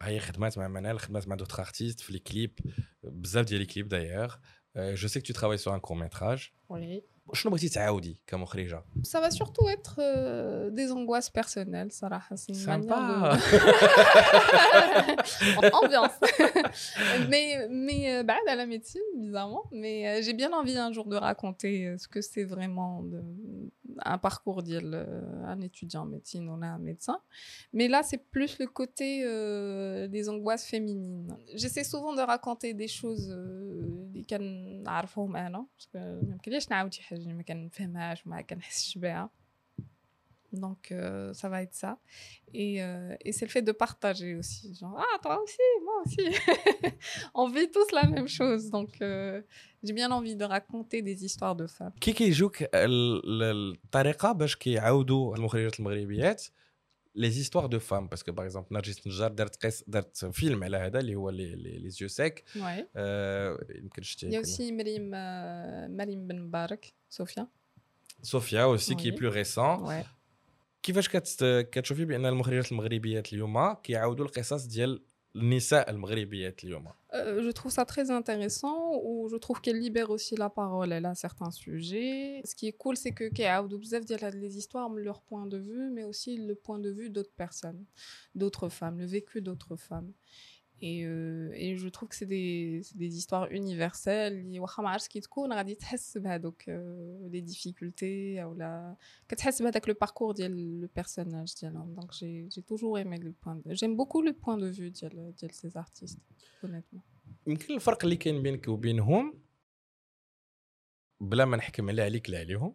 هي 0.01 0.19
خدمات 0.19 0.57
مع 0.57 0.67
منال 0.67 0.99
خدمات 0.99 1.27
مع 1.27 1.35
دوتر 1.35 1.59
ارتيست 1.59 1.99
في 1.99 2.13
لي 2.13 2.19
كليب 2.19 2.59
بزاف 3.03 3.45
ديال 3.45 3.59
لي 3.59 3.65
كليب 3.65 3.87
دايوغ 3.87 4.35
جو 4.77 5.07
سي 5.07 5.21
كو 5.21 5.25
tu 5.25 5.35
travailles 5.35 5.63
sur 5.63 5.73
un 5.73 5.79
court 5.79 5.95
métrage 5.95 6.53
Oui. 6.69 7.01
شنو 7.33 7.51
بغيتي 7.51 7.69
تعاودي 7.69 8.17
كمخرجه 8.27 8.83
Ça 9.03 9.19
va 9.21 9.31
surtout 9.31 9.67
être 9.69 9.95
euh, 9.99 10.69
des 10.69 10.91
angoisses 10.91 11.29
personnelles, 11.29 11.91
صراحة. 11.91 12.35
C'est 12.35 12.53
une 12.53 12.65
manière 12.65 12.87
de... 12.89 13.39
Ambiance. 15.79 16.17
mais 17.31 17.45
mais 17.69 18.01
euh, 18.11 18.23
bah, 18.23 18.35
à 18.53 18.55
la 18.55 18.65
médecine, 18.65 19.01
bizarrement. 19.15 19.63
Mais 19.71 19.97
euh, 20.07 20.21
j'ai 20.23 20.33
bien 20.33 20.51
envie 20.59 20.77
un 20.77 20.91
jour 20.91 21.07
de 21.13 21.17
raconter 21.29 21.73
ce 21.97 22.07
que 22.13 22.21
c'est 22.29 22.47
vraiment 22.55 22.93
de... 23.11 23.19
un 24.15 24.19
parcours 24.27 24.61
d'un 24.63 25.59
étudiant 25.69 26.03
en 26.05 26.09
médecine 26.15 26.43
ou 26.49 26.53
un 26.75 26.81
médecin. 26.89 27.17
Mais 27.77 27.87
là, 27.93 27.99
c'est 28.09 28.21
plus 28.35 28.51
le 28.63 28.67
côté 28.79 29.09
euh, 29.23 30.07
des 30.15 30.23
angoisses 30.33 30.67
féminines. 30.73 31.29
J'essaie 31.61 31.85
souvent 31.93 32.13
de 32.19 32.23
raconter 32.33 32.69
des 32.83 32.91
choses 32.99 33.27
اللي 34.13 34.23
كنعرفهم 34.83 35.35
انا 35.35 35.65
ما 35.93 36.21
يمكنليش 36.31 36.69
نعاود 36.69 36.93
شي 36.93 37.03
حاجه 37.17 37.33
ما 37.33 37.43
كنفهمهاش 37.43 38.27
ما 38.27 38.41
كنحسش 38.41 38.97
بها 38.97 39.29
Donc, 40.65 40.91
euh, 40.91 41.33
ça 41.33 41.47
va 41.49 41.63
être 41.65 41.73
ça. 41.73 41.97
Et, 42.53 42.73
euh, 42.83 43.15
et 43.25 43.31
c'est 43.31 43.45
le 43.45 43.53
fait 43.55 43.63
de 43.63 43.71
partager 43.85 44.35
aussi. 44.35 44.75
Genre, 44.79 44.95
ah, 45.05 45.15
toi 45.23 45.41
aussi, 45.43 45.67
moi 45.87 45.97
aussi. 46.05 46.25
On 47.41 47.47
vit 47.49 47.69
tous 47.71 47.89
la 47.91 48.05
même 48.15 48.27
chose. 48.27 48.69
Donc, 48.69 48.91
euh, 49.01 49.41
j'ai 49.83 49.93
bien 49.93 50.11
envie 50.11 50.35
de 50.35 50.45
raconter 50.45 51.01
des 51.01 51.25
histoires 51.25 51.55
de 51.55 51.67
femmes. 51.67 51.93
كي 52.01 52.13
كيجوك 52.13 52.57
الطريقه 52.73 54.31
باش 54.31 54.55
كيعاودوا 54.55 55.35
المخرجات 55.35 55.79
المغربيات 55.79 56.43
لي 57.15 57.29
زيستوار 57.29 57.65
دو 57.65 57.79
فام 57.79 58.07
باسكو 58.07 58.31
باغ 58.31 58.45
اكزومبل 58.45 58.67
نرجس 58.71 59.07
نجار 59.07 59.31
دارت 59.31 59.55
قيس 59.55 59.83
دارت 59.87 60.25
فيلم 60.25 60.63
على 60.63 60.77
هذا 60.77 60.99
اللي 60.99 61.15
هو 61.15 61.29
لي 61.29 61.55
لي 61.55 61.89
زيو 61.89 62.07
سيك 62.07 62.43
Ouais. 62.55 62.83
يمكن 63.75 64.01
شتي 64.01 64.29
Il 64.29 64.33
y 64.33 64.35
a 64.35 64.39
aussi 64.39 64.71
Marim, 64.71 65.13
euh, 65.13 65.87
Marim 67.07 67.25
Ben 67.25 67.35
Barak, 67.35 67.37
Sophia. 67.37 67.45
صوفيا 68.23 68.63
اوسي 68.63 68.95
كي 68.95 69.11
Oui. 69.11 69.15
بلو 69.15 69.29
ريسون 69.31 69.87
Ouais. 70.01 70.05
كيفاش 70.83 71.09
كت- 71.09 71.67
كتشوفي 71.71 72.05
بان 72.05 72.25
المخرجات 72.25 72.71
المغربيات 72.71 73.33
اليوم 73.33 73.73
كيعاودوا 73.73 74.25
القصص 74.25 74.65
ديال 74.65 75.01
النساء 75.35 75.89
المغربيات 75.89 76.63
اليوم 76.63 76.87
Euh, 77.13 77.41
je 77.47 77.51
trouve 77.51 77.71
ça 77.79 77.85
très 77.93 78.07
intéressant, 78.19 78.79
ou 79.07 79.29
je 79.33 79.37
trouve 79.45 79.57
qu'elle 79.61 79.79
libère 79.87 80.09
aussi 80.09 80.33
la 80.35 80.49
parole, 80.49 80.89
elle 80.97 81.05
a 81.05 81.15
certains 81.25 81.51
sujets. 81.51 82.41
Ce 82.49 82.53
qui 82.55 82.65
est 82.69 82.77
cool, 82.83 82.95
c'est 82.97 83.11
que 83.19 83.29
كيعاودوا 83.33 83.77
بزاف 83.79 84.03
ديال 84.03 84.25
هاد 84.25 84.33
les 84.35 84.57
histoires, 84.57 84.89
leur 84.89 85.21
point 85.21 85.45
de 85.45 85.57
vue, 85.57 85.89
mais 85.95 86.03
aussi 86.03 86.37
le 86.37 86.55
point 86.55 86.79
de 86.79 86.89
vue 86.89 87.09
d'autres 87.09 87.35
personnes, 87.45 87.83
d'autres 88.35 88.69
femmes, 88.69 88.97
le 88.99 89.05
vécu 89.05 89.41
d'autres 89.41 89.75
femmes. 89.75 90.11
Et, 90.85 91.05
euh, 91.05 91.51
et 91.53 91.77
je 91.77 91.87
trouve 91.87 92.09
que 92.09 92.15
c'est 92.15 92.25
des, 92.25 92.81
c'est 92.83 92.97
des 92.97 93.15
histoires 93.17 93.47
universelles 93.51 94.33
اللي 94.33 94.59
واخا 94.59 94.83
ما 94.83 94.89
عرفتش 94.89 95.07
كي 95.07 95.19
تكون 95.21 95.53
غادي 95.53 95.75
تحس 95.75 96.17
بهذوك 96.17 96.63
euh, 96.63 97.29
les 97.31 97.41
difficultés 97.41 98.39
او 98.43 98.53
لا 98.53 98.95
كتحس 99.29 99.61
بهذاك 99.61 99.91
le 99.91 99.93
parcours 99.93 100.33
ديال 100.35 100.87
le 100.87 101.01
personnage 101.01 101.59
ديالهم 101.61 101.95
donc 101.95 102.11
j'ai 102.11 102.49
j'ai 102.55 102.61
toujours 102.61 102.99
aimé 102.99 103.17
le 103.17 103.31
point 103.31 103.55
de... 103.55 103.73
j'aime 103.73 103.95
beaucoup 103.95 104.21
le 104.21 104.33
point 104.33 104.57
de 104.57 104.69
vue 104.69 104.89
ديال 104.89 105.33
ديال 105.35 105.51
ces 105.51 105.77
artistes 105.77 106.19
honnêtement 106.63 107.01
يمكن 107.47 107.75
الفرق 107.75 108.03
اللي 108.03 108.15
كاين 108.15 108.43
بينك 108.43 108.67
وبينهم 108.67 109.33
بلا 111.21 111.45
ما 111.45 111.57
نحكم 111.57 111.89
لا 111.89 112.03
عليك 112.03 112.29
لا 112.29 112.39
عليهم 112.39 112.73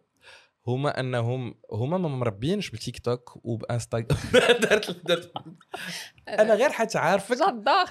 هما 0.66 1.00
أنهم 1.00 1.54
هما 1.72 1.98
ما 1.98 2.08
مربينش 2.08 2.70
بالتيك 2.70 2.98
توك 2.98 3.40
وبإنستغرام. 3.44 4.06
درت 4.62 5.06
درت. 5.06 5.32
أنا 6.28 6.54
غير 6.54 6.70
حتى 6.70 6.98
عارفك 6.98 7.36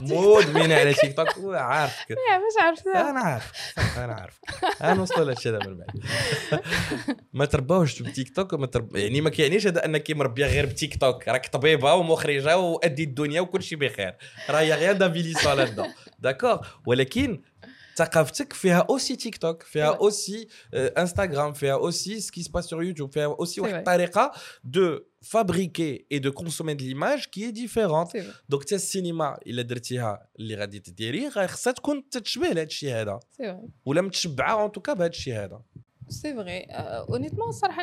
مدمنه 0.01 0.75
على 0.75 0.93
تيك 0.93 1.15
توك 1.15 1.37
وعارفك. 1.37 2.09
يا 2.31 2.37
مش 2.37 2.61
عارفة. 2.61 3.09
أنا 3.09 3.19
عارف 3.19 3.51
أنا 3.97 4.13
عارف 4.13 4.39
أنا 4.81 5.01
وصلت 5.01 5.19
لهادشي 5.19 5.51
دابا 5.51 5.67
من 5.67 5.77
بعد. 5.77 6.03
ما 7.33 7.45
ترباوش 7.45 8.01
بالتيك 8.01 8.35
توك 8.35 8.53
ما 8.53 8.65
ترب... 8.65 8.95
يعني 8.95 9.21
ما 9.21 9.29
كيعنيش 9.29 9.67
هذا 9.67 9.85
أنك 9.85 10.11
مربية 10.11 10.45
غير 10.45 10.65
بتيك 10.65 11.01
توك. 11.01 11.27
راك 11.27 11.47
طبيبة 11.47 11.93
ومخرجة 11.93 12.57
وادي 12.57 13.03
الدنيا 13.03 13.41
وكل 13.41 13.63
شيء 13.63 13.77
بخير. 13.77 14.15
راه 14.49 14.59
هي 14.59 14.73
غير 14.73 14.93
دافيليسون 14.93 15.53
لهدا. 15.53 15.93
داكور 16.19 16.67
ولكن 16.85 17.41
ثقافتك 17.96 18.52
فيها 18.52 18.86
اوسي 18.90 19.16
تيك 19.16 19.36
توك 19.36 19.62
فيها 19.62 19.92
Ouais. 19.92 19.96
اوسي 19.96 20.48
انستغرام 20.74 21.52
فيها 21.52 21.72
اوسي 21.74 22.20
سكي 22.20 22.42
سباس 22.42 22.64
سور 22.64 22.82
يوتيوب 22.82 23.12
فيها 23.12 23.24
اوسي 23.26 23.60
C'est 23.60 23.64
واحد 23.64 23.74
vrai. 23.74 23.78
الطريقه 23.78 24.32
دو 24.64 25.00
فابريكي 25.22 26.06
اي 26.12 26.18
دو 26.18 26.32
كونسومي 26.32 26.74
دو 26.74 26.84
ليماج 26.84 27.24
كي 27.24 27.50
ديفيرونت 27.50 28.08
c'est 28.08 28.20
vrai 28.20 28.34
دونك 28.48 28.62
حتى 28.62 28.74
السينما 28.74 29.38
الا 29.46 29.62
درتيها 29.62 30.28
اللي 30.38 30.54
غادي 30.54 30.78
تديري 30.78 31.28
غا 31.28 31.46
خصها 31.46 31.72
تكون 31.72 32.08
تتشبه 32.08 32.46
لهذا 32.46 32.62
الشيء 32.62 32.94
هذا 32.94 33.20
c'est 33.36 33.44
vrai 33.44 33.68
ولا 33.84 34.00
متشبعه 34.00 34.62
اون 34.62 34.72
توكا 34.72 34.92
بهذا 34.92 35.10
الشيء 35.10 35.34
هذا 35.34 35.62
c'est 36.13 36.33
vrai. 36.33 36.67
Euh, 36.71 37.03
honnêtement, 37.07 37.51
Sarah, 37.51 37.81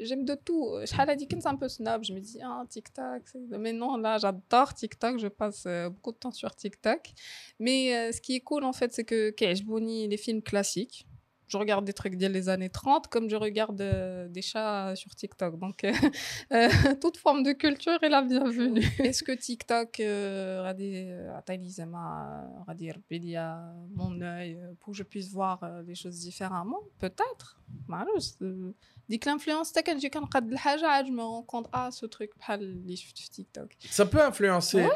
j'aime 0.00 0.24
de 0.24 0.34
tout. 0.34 0.68
Je 0.80 0.86
c'est 0.86 1.46
un 1.46 1.56
peu 1.56 1.68
snob. 1.68 2.04
Je 2.04 2.12
me 2.12 2.20
dis, 2.20 2.38
ah, 2.42 2.64
TikTok. 2.68 3.22
Mais 3.50 3.72
non, 3.72 3.96
là, 3.96 4.18
j'adore 4.18 4.74
TikTok. 4.74 5.18
Je 5.18 5.28
passe 5.28 5.64
euh, 5.66 5.88
beaucoup 5.88 6.12
de 6.12 6.16
temps 6.16 6.32
sur 6.32 6.54
TikTok. 6.54 7.00
Mais 7.58 7.94
euh, 7.94 8.12
ce 8.12 8.20
qui 8.20 8.36
est 8.36 8.40
cool, 8.40 8.64
en 8.64 8.72
fait, 8.72 8.92
c'est 8.92 9.04
que 9.04 9.30
Keshboni, 9.30 10.08
les 10.08 10.16
films 10.16 10.42
classiques, 10.42 11.06
je 11.50 11.56
regarde 11.56 11.84
des 11.84 11.92
trucs 11.92 12.16
des 12.16 12.48
années 12.48 12.70
30 12.70 13.08
comme 13.08 13.28
je 13.28 13.36
regarde 13.36 13.80
euh, 13.80 14.28
des 14.28 14.42
chats 14.42 14.94
sur 14.94 15.14
TikTok. 15.14 15.58
Donc, 15.58 15.84
euh, 15.84 15.92
euh, 16.52 16.68
toute 17.00 17.16
forme 17.16 17.42
de 17.42 17.52
culture 17.52 17.98
est 18.02 18.08
la 18.08 18.22
bienvenue. 18.22 18.84
Est-ce 18.98 19.22
que 19.22 19.32
TikTok, 19.32 20.00
à 23.36 23.72
mon 23.94 24.20
œil, 24.20 24.58
pour 24.80 24.92
que 24.92 24.96
je 24.96 25.02
puisse 25.02 25.30
voir 25.30 25.60
les 25.86 25.94
choses 25.94 26.20
différemment 26.20 26.80
Peut-être. 26.98 27.60
Bah, 27.88 28.04
Dit 29.08 29.18
que 29.18 29.28
l'influence, 29.28 29.72
je 31.04 31.10
me 31.10 31.22
rends 31.22 31.42
compte, 31.42 31.68
ah, 31.72 31.90
ce 31.90 32.06
truc, 32.06 32.30
bah, 32.38 32.56
pas 32.58 32.58
TikTok. 33.30 33.76
Ça 33.90 34.06
peut 34.06 34.22
influencer 34.22 34.86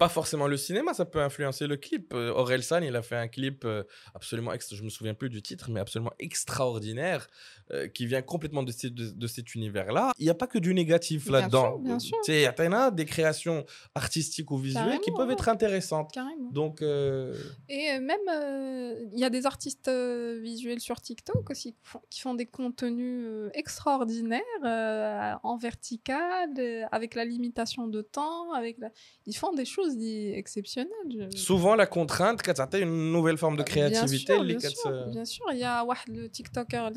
pas 0.00 0.08
forcément 0.08 0.46
le 0.48 0.56
cinéma, 0.56 0.94
ça 0.94 1.04
peut 1.04 1.20
influencer 1.20 1.66
le 1.66 1.76
clip. 1.76 2.14
Euh, 2.14 2.32
Aurel 2.32 2.62
San, 2.62 2.82
il 2.82 2.96
a 2.96 3.02
fait 3.02 3.16
un 3.16 3.28
clip 3.28 3.64
euh, 3.66 3.84
absolument, 4.14 4.52
ex- 4.54 4.74
je 4.74 4.82
me 4.82 4.88
souviens 4.88 5.12
plus 5.12 5.28
du 5.28 5.42
titre, 5.42 5.70
mais 5.70 5.78
absolument 5.78 6.12
extraordinaire, 6.18 7.28
euh, 7.70 7.86
qui 7.86 8.06
vient 8.06 8.22
complètement 8.22 8.62
de, 8.62 8.72
de- 8.88 9.10
de 9.10 9.26
cet 9.26 9.54
univers-là. 9.54 10.12
Il 10.18 10.24
n'y 10.24 10.30
a 10.30 10.34
pas 10.34 10.46
que 10.46 10.58
du 10.58 10.72
négatif 10.72 11.28
là-dedans. 11.28 11.82
il 11.84 12.34
y 12.34 12.46
a 12.46 12.90
des 12.90 13.04
créations 13.04 13.64
artistiques 13.94 14.50
ou 14.50 14.56
visuelles 14.56 15.00
qui 15.00 15.10
peuvent 15.12 15.28
ouais. 15.28 15.34
être 15.34 15.48
intéressantes. 15.50 16.10
Carrément. 16.12 16.50
Donc, 16.50 16.80
euh, 16.80 17.34
Et 17.68 17.90
euh, 17.90 18.00
même, 18.00 18.18
euh, 18.32 19.04
il 19.12 19.18
y 19.18 19.24
a 19.24 19.30
des 19.30 19.44
artistes 19.44 19.88
euh, 19.88 20.40
visuels 20.42 20.80
sur 20.80 20.98
TikTok 21.00 21.50
aussi 21.50 21.76
qui 22.08 22.20
font, 22.20 22.34
des 22.34 22.46
contenus 22.46 23.24
euh, 23.26 23.50
extraordinaires 23.52 24.40
euh, 24.64 25.32
en 25.42 25.56
vertical, 25.58 26.48
euh, 26.58 26.84
avec 26.90 27.14
la 27.14 27.24
limitation 27.24 27.86
de 27.86 28.00
temps. 28.00 28.52
Avec 28.54 28.78
la... 28.78 28.88
Ils 29.26 29.36
font 29.36 29.52
des 29.52 29.64
choses 29.64 29.89
chose 29.90 29.98
d'exceptionnel. 29.98 31.28
Souvent, 31.34 31.74
la 31.74 31.86
contrainte, 31.86 32.40
c'est 32.44 32.80
une 32.80 33.12
nouvelle 33.12 33.38
forme 33.38 33.56
de 33.56 33.62
créativité. 33.62 34.38
Bien 34.40 34.58
sûr, 34.58 34.90
bien, 34.90 35.06
bien 35.06 35.24
sûr. 35.24 35.44
il 35.52 35.58
y 35.58 35.64
a 35.64 35.84
le 36.08 36.28
TikToker, 36.28 36.90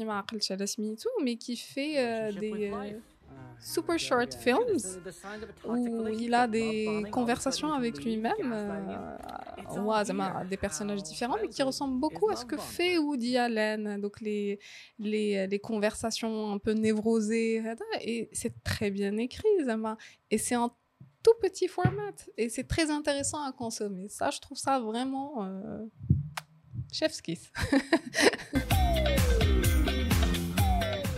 mais 1.23 1.36
qui 1.36 1.56
fait 1.56 1.97
euh, 1.97 2.32
des 2.32 2.71
euh, 2.71 2.91
super 3.60 3.97
short 3.97 4.34
films 4.34 4.77
où 5.65 6.08
il 6.08 6.34
a 6.34 6.47
des 6.47 7.03
conversations 7.12 7.71
avec 7.73 8.03
lui-même 8.03 8.51
euh, 8.51 10.43
des 10.49 10.58
personnages 10.58 11.01
différents 11.01 11.38
mais 11.41 11.47
qui 11.47 11.63
ressemblent 11.63 11.99
beaucoup 11.99 12.29
à 12.29 12.36
ce 12.36 12.45
que 12.45 12.58
fait 12.58 12.97
Woody 12.97 13.38
Allen 13.38 13.99
donc 14.01 14.21
les, 14.21 14.60
les, 14.99 15.60
conversations 15.60 16.51
un 16.51 16.58
peu 16.58 16.73
névrosées 16.73 17.63
et 18.01 18.29
c'est 18.34 18.62
très 18.63 18.91
bien 18.91 19.17
écrit 19.17 19.47
Zama 19.65 19.97
et 20.29 20.38
c'est 20.38 20.56
en 20.56 20.75
tout 21.24 21.37
petit 21.44 21.68
format 21.76 22.16
et 22.40 22.48
c'est 22.54 22.68
très 22.74 22.87
intéressant 22.98 23.40
à 23.50 23.52
consommer 23.62 24.07
ça 24.18 24.26
je 24.37 24.40
trouve 24.44 24.59
ça 24.66 24.74
vraiment 24.90 25.28
euh, 25.44 25.85
chef's 26.98 27.20
kiss 27.26 27.42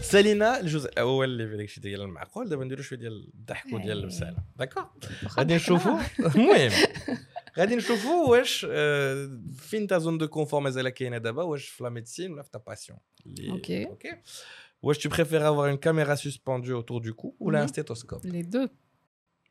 سالينا 0.02 0.60
الجزء 0.60 0.88
الاول 0.90 1.24
اللي 1.28 1.48
في 1.48 1.56
داكشي 1.56 1.80
ديال 1.80 2.00
المعقول 2.00 2.48
دابا 2.48 2.64
نديرو 2.64 2.82
شويه 2.82 2.98
ديال 2.98 3.30
الضحك 3.34 3.72
وديال 3.72 3.98
البساله 3.98 4.36
داكور 4.56 4.90
غادي 5.38 5.54
نشوفوا 5.54 6.00
المهم 6.18 6.72
غادي 7.58 7.76
نشوفوا 7.76 8.28
واش 8.30 8.66
آه، 8.70 9.40
فين 9.56 9.86
تا 9.86 9.98
زون 9.98 10.18
دو 10.18 10.28
كونفور 10.28 10.60
مازال 10.60 10.88
كاينه 10.88 11.18
دابا 11.18 11.42
واش 11.42 11.68
في 11.68 11.84
لا 11.84 11.90
ميديسين 11.90 12.32
ولا 12.32 12.42
في 12.42 12.50
تا 12.50 12.58
باسيون 12.58 12.98
اللي 13.26 13.50
اوكي 13.50 13.86
اوكي 13.86 14.16
واش 14.82 15.06
tu 15.06 15.10
préfères 15.10 15.44
avoir 15.52 15.66
une 15.74 15.78
caméra 15.78 16.16
suspendue 16.16 16.72
autour 16.72 17.00
du 17.00 17.12
cou 17.14 17.36
ou 17.40 17.50
là 17.50 17.58
un 17.62 17.66
Mhm. 17.66 17.72
stéthoscope 17.74 18.24
les 18.24 18.44
deux 18.54 18.68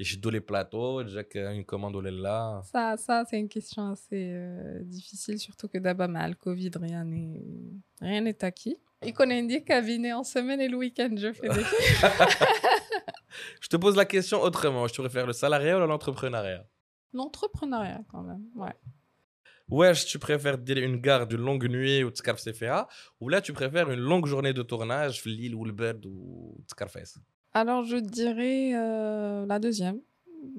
J'ai 0.00 0.16
les 0.30 0.40
plateaux, 0.40 1.02
déjà 1.02 1.22
une 1.34 1.64
commande 1.64 1.96
là. 2.04 2.62
Ça, 2.70 2.96
ça 2.96 3.24
c'est 3.28 3.40
une 3.40 3.48
question 3.48 3.90
assez 3.90 4.30
euh, 4.32 4.80
difficile, 4.84 5.40
surtout 5.40 5.66
que 5.66 5.78
d'abord, 5.78 6.08
mal 6.08 6.36
Covid, 6.36 6.70
rien 6.80 7.04
n'est 7.04 7.42
rien 8.00 8.20
n'est 8.20 8.44
acquis. 8.44 8.76
Il 9.04 9.12
connaît 9.12 9.40
une 9.40 9.64
cabinet 9.64 10.12
en 10.12 10.22
semaine 10.22 10.60
et 10.60 10.68
le 10.68 10.76
week-end, 10.76 11.10
je 11.16 11.32
fais 11.32 11.48
des 11.48 11.62
Je 13.60 13.68
te 13.68 13.76
pose 13.76 13.96
la 13.96 14.04
question 14.04 14.40
autrement. 14.40 14.86
Je 14.86 14.94
te 14.94 15.00
préfère 15.00 15.26
le 15.26 15.32
salariat 15.32 15.76
ou 15.76 15.86
l'entrepreneuriat? 15.86 16.64
L'entrepreneuriat, 17.12 18.00
quand 18.10 18.22
même, 18.22 18.44
ouais. 18.54 18.74
Ouais, 19.68 19.92
tu 19.94 20.18
préfères 20.18 20.58
dire 20.58 20.78
une 20.78 20.96
gare 20.96 21.26
d'une 21.26 21.42
longue 21.42 21.68
nuit 21.68 22.02
ou 22.02 22.10
Tscarf 22.10 22.40
CFA, 22.42 22.88
ou 23.20 23.28
là 23.28 23.40
tu 23.40 23.52
préfères 23.52 23.90
une 23.90 24.00
longue 24.00 24.26
journée 24.26 24.54
de 24.54 24.62
tournage, 24.62 25.24
l'île 25.24 25.54
ou 25.54 25.64
le 25.64 25.72
bird 25.72 26.06
ou 26.06 26.56
Tscarfès 26.66 27.18
alors, 27.54 27.84
je 27.84 27.96
dirais 27.96 28.72
euh, 28.74 29.46
la 29.46 29.58
deuxième. 29.58 30.00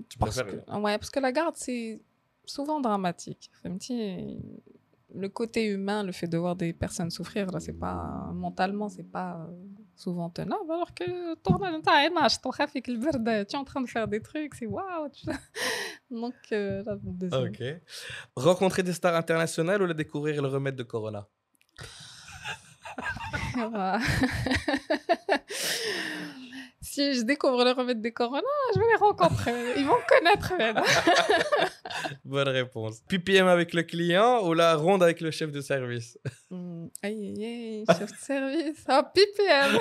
Tu 0.09 0.17
Parce 0.17 0.41
que, 0.41 0.79
ouais, 0.79 0.97
parce 0.97 1.09
que 1.09 1.19
la 1.19 1.31
garde, 1.31 1.55
c'est 1.55 2.01
souvent 2.45 2.79
dramatique. 2.79 3.49
C'est 3.61 3.69
un 3.69 3.77
petit... 3.77 4.37
Le 5.15 5.27
côté 5.27 5.65
humain, 5.65 6.03
le 6.03 6.11
fait 6.11 6.27
de 6.27 6.37
voir 6.37 6.55
des 6.55 6.71
personnes 6.71 7.09
souffrir, 7.09 7.51
là, 7.51 7.59
c'est 7.59 7.73
pas... 7.73 8.29
Mentalement, 8.33 8.89
c'est 8.89 9.09
pas 9.09 9.37
euh, 9.37 9.47
souvent 9.95 10.29
tenable. 10.29 10.71
Alors 10.71 10.93
que 10.93 11.03
tu 11.03 11.11
es 13.53 13.55
en 13.55 13.63
train 13.63 13.81
de 13.81 13.87
faire 13.87 14.07
des 14.07 14.21
trucs, 14.21 14.53
c'est 14.53 14.67
waouh. 14.67 15.09
Donc, 16.11 16.35
euh, 16.51 16.83
la 16.85 16.95
deuxième. 17.01 17.49
Ok. 17.49 17.63
Rencontrer 18.35 18.83
des 18.83 18.93
stars 18.93 19.15
internationales 19.15 19.81
ou 19.81 19.87
la 19.87 19.95
découvrir 19.95 20.39
le 20.41 20.47
remède 20.47 20.75
de 20.75 20.83
Corona? 20.83 21.27
si 26.88 27.14
je 27.14 27.22
découvre 27.22 27.64
le 27.64 27.72
remède 27.72 28.00
des 28.00 28.12
corona, 28.12 28.42
je 28.74 28.78
vais 28.80 28.86
les 28.92 28.96
rencontrer. 29.08 29.52
Ils 29.78 29.86
vont 29.86 29.98
me 30.02 30.08
connaître. 30.14 30.50
même. 30.58 30.78
Bonne 32.24 32.48
réponse. 32.48 33.00
PPM 33.08 33.46
avec 33.46 33.72
le 33.74 33.82
client 33.82 34.46
ou 34.46 34.54
la 34.54 34.74
ronde 34.76 35.02
avec 35.02 35.20
le 35.20 35.30
chef 35.30 35.50
de 35.52 35.60
service 35.60 36.18
Hmm, 36.50 36.86
Aïe, 37.02 37.34
aïe, 37.36 37.44
aïe, 37.44 37.84
chef 37.98 38.10
de 38.12 38.18
service. 38.32 38.84
Ah, 38.86 39.02
PPM. 39.14 39.70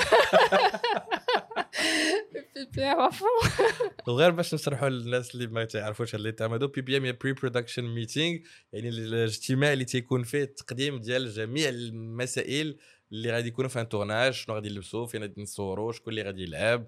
PPM 2.56 3.00
à 3.00 3.12
fond. 3.12 3.64
وغير 4.08 4.32
باش 4.32 4.54
نشرحوا 4.54 4.90
للناس 4.90 5.36
اللي 5.36 5.48
ما 5.48 5.66
تعرفوش 5.66 6.10
هاد 6.16 6.20
اللي 6.20 6.32
تعمدوا 6.32 6.68
بي 6.68 6.82
بي 6.82 6.98
ام 6.98 7.06
هي 7.06 7.12
بري 7.12 7.34
برودكشن 7.34 7.84
ميتينغ 7.84 8.38
يعني 8.74 8.90
الاجتماع 8.90 9.74
اللي 9.74 9.86
تيكون 9.86 10.24
فيه 10.24 10.44
التقديم 10.44 11.00
ديال 11.00 11.30
جميع 11.34 11.70
المسائل 11.70 12.78
اللي 13.13 13.31
غادي 13.33 13.49
يكونوا 13.49 13.71
في 13.71 13.81
ان 13.81 13.89
تورناج 13.89 14.33
شنو 14.33 14.55
غادي 14.55 14.69
نلبسوا 14.69 15.07
فين 15.07 15.23
غادي 15.23 15.43
نصوروا 15.43 15.93
شكون 15.93 16.11
اللي 16.11 16.23
غادي 16.23 16.43
يلعب 16.43 16.87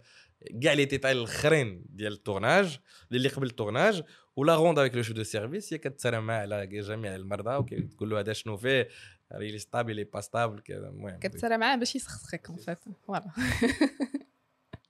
كاع 0.63 0.73
لي 0.73 0.85
ديتاي 0.85 1.13
الأخرين 1.13 1.85
ديال 1.89 2.13
التورناج 2.13 2.79
اللي 3.13 3.29
قبل 3.29 3.47
التورناج. 3.47 4.03
ولا 4.37 4.57
روند 4.57 4.79
افيك 4.79 4.95
لو 4.95 5.03
شو 5.03 5.13
دو 5.13 5.23
سيرفيس 5.23 5.73
هي 5.73 5.79
كتسالى 5.79 6.33
على 6.33 6.67
جميع 6.67 7.15
المرضى 7.15 7.57
وكتقول 7.57 8.11
له 8.11 8.21
هذا 8.21 8.33
شنو 8.33 8.57
فيه 8.57 8.89
راه 9.33 9.39
لي 9.39 9.59
ستابل 9.59 9.97
لي 9.97 10.05
با 10.05 10.21
ستابل 10.21 10.61
كذا 10.61 10.89
المهم. 10.89 11.19
كتسالى 11.19 11.59
معاه 11.59 11.77
باش 11.77 11.97
يسخسخك 11.97 12.51
ان 12.51 12.57
فيت 12.57 12.79
فوالا 13.07 13.31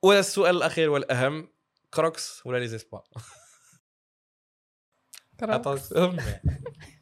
والسؤال 0.03 0.57
الأخير 0.57 0.91
والأهم 0.91 1.49
كروكس 1.95 2.47
ولا 2.47 2.59
لي 2.59 2.69
زيسبا 2.69 3.03
Attention. 5.43 6.21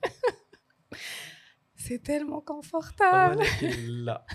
سي 1.88 1.98
تيلمون 1.98 2.40
كونفورتابل 2.40 3.46
لا 4.04 4.26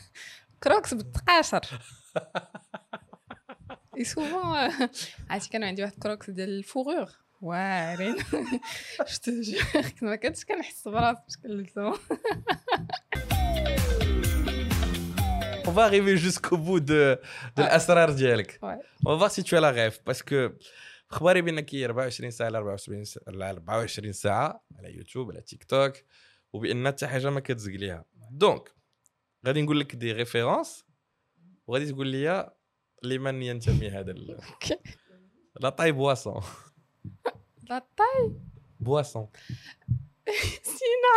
كروكس 0.64 0.94
بالتقاشر 0.94 1.62
اي 3.98 4.04
سوفون 4.04 4.72
عرفتي 5.30 5.50
كانوا 5.50 5.68
عندي 5.68 5.82
واحد 5.84 5.94
كروكس 5.94 6.30
ديال 6.30 6.50
الفوغور 6.50 7.10
واعرين 7.42 8.16
شتو 9.06 9.32
جور 9.42 9.64
ما 10.02 10.16
كنتش 10.16 10.46
كنحس 10.46 10.88
براسي 10.88 11.22
باش 11.28 11.38
كنلبسهم 11.38 11.94
On 15.66 15.72
va 15.72 15.86
arriver 15.86 16.16
jusqu'au 16.18 16.58
bout 16.68 16.82
de, 16.82 17.20
de 17.58 17.64
Ouais. 17.64 17.70
l'asrar 17.78 18.10
ديالك. 18.12 18.60
Ouais. 18.62 18.80
On 19.06 19.10
va 19.12 19.16
voir 19.16 19.32
si 19.32 19.44
tu 19.44 19.56
as 19.56 19.62
la 19.62 19.72
rêve 19.72 19.98
parce 20.06 20.22
que 20.22 20.52
اخباري 21.12 21.42
بانك 21.42 21.76
هي 21.76 21.86
24 21.86 22.30
ساعه 22.30 22.50
ل 22.50 22.56
24 22.56 23.04
ساعه 23.04 23.32
ل 23.32 23.42
24 23.44 24.12
ساعه 24.14 24.64
على 24.78 24.96
يوتيوب 24.98 25.32
على 25.32 25.42
تيك 25.42 25.64
توك 25.64 25.94
وبان 26.54 26.88
حتى 26.88 27.08
حاجة 27.08 27.30
ما 27.30 27.40
كتزقليها 27.40 28.06
دونك 28.32 28.72
غادي 29.48 29.62
نقول 29.62 29.80
لك 29.80 29.96
دي 29.96 30.12
ريفيرونس 30.12 30.86
وغادي 31.68 31.92
تقول 31.92 32.08
لي 32.08 32.54
لمن 33.04 33.44
ينتمي 33.44 33.90
هذا 33.90 34.14
لا 35.62 35.70
طاي 35.70 35.92
بواسون. 35.92 36.42
لا 37.70 37.86
طاي؟ 37.98 38.36
بواسون. 38.80 39.28
سينا. 40.78 41.14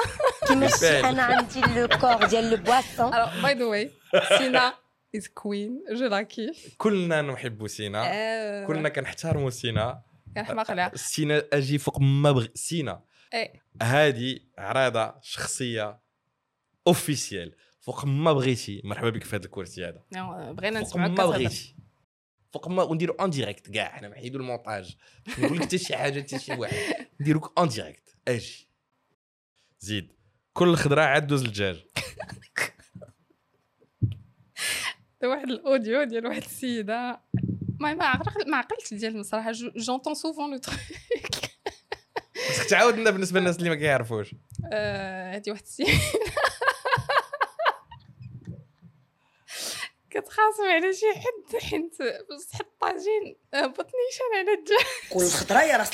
كيمشي. 0.46 1.00
أنا 1.00 1.22
عندي 1.22 1.60
لو 1.60 1.88
كور 1.88 2.26
ديال 2.26 2.50
لو 2.50 2.56
بواسون 2.56 3.12
by 3.12 3.54
the 3.54 3.70
way 3.72 3.90
سينا 4.38 4.74
is 5.16 5.28
queen. 5.28 5.96
Je 5.96 6.08
la 6.08 6.24
kiffe. 6.24 6.76
كلنا 6.78 7.22
نحب 7.22 7.66
سينا. 7.66 8.02
آه، 8.06 8.66
كلنا 8.66 8.88
كنحترموا 8.88 9.50
سينا. 9.50 10.02
كنحماق 10.34 10.70
عليها 10.70 10.92
سينا 10.94 11.44
أجي 11.52 11.78
فوق 11.78 12.00
ما 12.00 12.32
بغي 12.32 12.50
سينا. 12.54 13.02
هذه 13.82 14.40
عراضه 14.58 15.14
شخصية 15.22 16.00
اوفيسيال 16.86 17.54
فوق 17.80 18.04
ما 18.04 18.32
بغيتي 18.32 18.80
مرحبا 18.84 19.10
بك 19.10 19.24
في 19.24 19.36
هذا 19.36 19.44
الكرسي 19.44 19.84
هذا. 19.84 20.02
بغينا 20.52 20.80
فوق 20.84 20.88
نسمعوك 20.88 21.18
ما. 21.20 21.26
بغيتي. 21.26 21.76
فوق 22.52 22.68
ما 22.68 22.82
ونديرو 22.82 23.14
اون 23.14 23.30
ديريكت 23.30 23.70
كاع 23.70 23.88
حنا 23.88 24.08
نحيدو 24.08 24.38
المونتاج. 24.38 24.96
نقول 25.38 25.56
لك 25.58 25.62
حتى 25.64 25.78
شي 25.78 25.96
حاجة 25.96 26.20
حتى 26.20 26.38
شي 26.38 26.52
واحد. 26.52 27.06
نديروك 27.20 27.52
اون 27.58 27.68
ديريكت 27.68 28.16
أجي. 28.28 28.68
زيد. 29.80 30.12
كل 30.52 30.76
خضره 30.76 31.02
عاد 31.02 31.26
دوز 31.26 31.44
الدجاج 31.44 31.84
واحد 35.24 35.48
الأوديو 35.50 36.04
ديال 36.04 36.26
واحد 36.26 36.42
السيدة. 36.42 37.20
ما 37.80 37.94
ما 37.94 38.04
عقل- 38.04 38.50
ما 38.50 38.56
عقلتش 38.56 38.94
ديال 38.94 39.24
صراحة 39.26 39.52
جونتون 39.76 40.14
سوفون 40.14 40.50
لو 40.52 40.58
تروك 40.58 40.78
خصك 42.48 42.70
تعاود 42.70 42.96
لنا 42.96 43.10
بالنسبة 43.10 43.40
للناس 43.40 43.56
اللي 43.58 43.70
ما 43.70 43.76
كيعرفوش. 43.76 44.34
هادي 44.72 45.50
واحد 45.50 45.62
السيده 45.62 45.90
كتخاصم 50.10 50.64
على 50.74 50.92
شي 50.92 51.06
حد 51.20 51.56
حيت 51.62 51.92
بصح 52.30 52.60
الطاجين 52.60 53.36
بطنيشان 53.52 54.30
على 54.34 54.52
الدجاج 54.58 54.86
كل 55.12 55.26
خطرة 55.28 55.62
يا 55.62 55.76
راس 55.76 55.90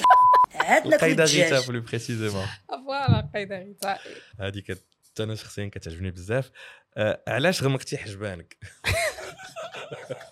عندنا 0.54 0.80
في 0.80 0.94
القايدة 0.94 1.24
غيتا 1.24 1.60
بلو 1.68 1.80
بريسيزيمون 1.80 2.46
فوالا 2.68 3.30
قايده 3.34 3.58
غيتا. 3.58 3.98
هذه 4.40 4.60
كت 4.60 4.84
أنا 5.20 5.34
شخصيا 5.34 5.70
كتعجبني 5.74 6.10
بزاف. 6.10 6.50
آه، 6.96 7.22
علاش 7.28 7.62
غمقتي 7.62 7.98
حجبانك؟ 7.98 8.56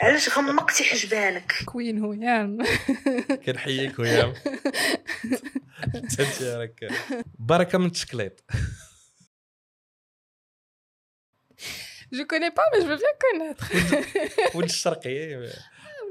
علاش 0.00 0.38
غمقتي 0.38 0.84
حجبانك؟ 0.84 1.52
كوين 1.64 2.04
هيام 2.22 2.58
كنحييك 3.46 4.00
انت 6.20 6.42
راك. 6.42 6.88
بركة 7.38 7.78
من 7.78 7.86
التشكليط 7.86 8.44
جو 12.12 12.24
كوني 12.26 12.50
با 12.50 12.62
مي 12.74 12.80
جو 12.88 12.96
فيان 12.96 13.12
كونيتر 13.20 13.66
ولد 14.54 14.64
الشرقي. 14.68 15.34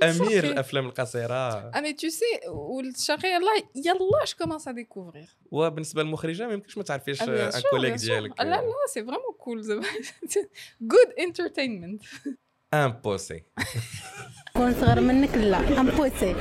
أمير 0.04 0.44
الأفلام 0.44 0.86
القصيرة. 0.86 1.34
آه 1.34 1.80
مي 1.82 1.94
تو 1.94 2.10
سي 2.10 2.26
والشاقي 2.48 3.28
يلا 3.30 3.52
يلا 3.76 4.26
جو 4.26 4.38
كومونس 4.38 4.68
ا 4.68 4.72
ديكوفرير 4.72 5.30
وبالنسبة 5.52 6.04
للمخرجة 6.04 6.48
ما 6.48 6.54
يمكنش 6.54 6.78
ما 6.78 6.84
تعرفيش 6.84 7.20
Ah, 7.20 7.24
ان 7.28 7.52
sûr, 7.52 7.70
كوليك. 7.72 7.94
ديالك. 7.94 8.32
Ah 8.42 8.44
là, 8.44 8.62
là, 8.62 8.94
c'est 8.94 9.02
vraiment 9.02 9.34
cool. 9.46 9.60
Good 10.94 11.10
entertainment. 11.28 12.00
ان 12.74 12.92
بوسي 12.92 13.44
كون 14.54 14.74
صغر 14.74 15.02
منك 15.02 15.36
لا 15.36 15.80
امبوسي 15.80 16.36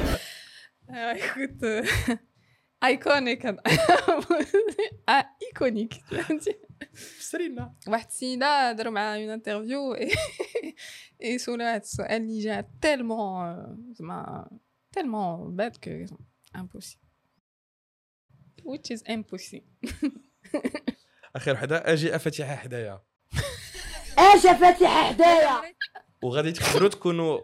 tu 5.93 6.17
vas 6.17 6.29
dire. 6.29 6.57
سرينا 7.21 7.75
واحد 7.89 8.07
السيدة 8.07 8.73
داروا 8.73 8.93
معاها 8.93 9.21
اون 9.21 9.31
انترفيو 9.31 9.95
اي 11.23 11.39
سولها 11.39 11.75
هاد 11.75 11.81
السؤال 11.81 12.23
اللي 12.23 12.41
جا 12.41 12.71
تالمون 12.83 13.93
زعما 13.93 14.51
تالمون 14.93 15.57
باد 15.57 15.77
كو 15.77 16.17
امبوسيبل 16.57 17.03
which 18.65 18.97
is 18.97 19.03
impossible. 19.09 19.91
اخر 21.37 21.53
وحده 21.53 21.93
أجي 21.93 22.17
افاتيحها 22.17 22.57
حدايا 22.57 23.03
اش 24.19 24.43
فاتحه 24.43 25.09
حدايا 25.09 25.63
وغادي 26.23 26.53
تقدروا 26.53 26.89
تكونوا 26.89 27.41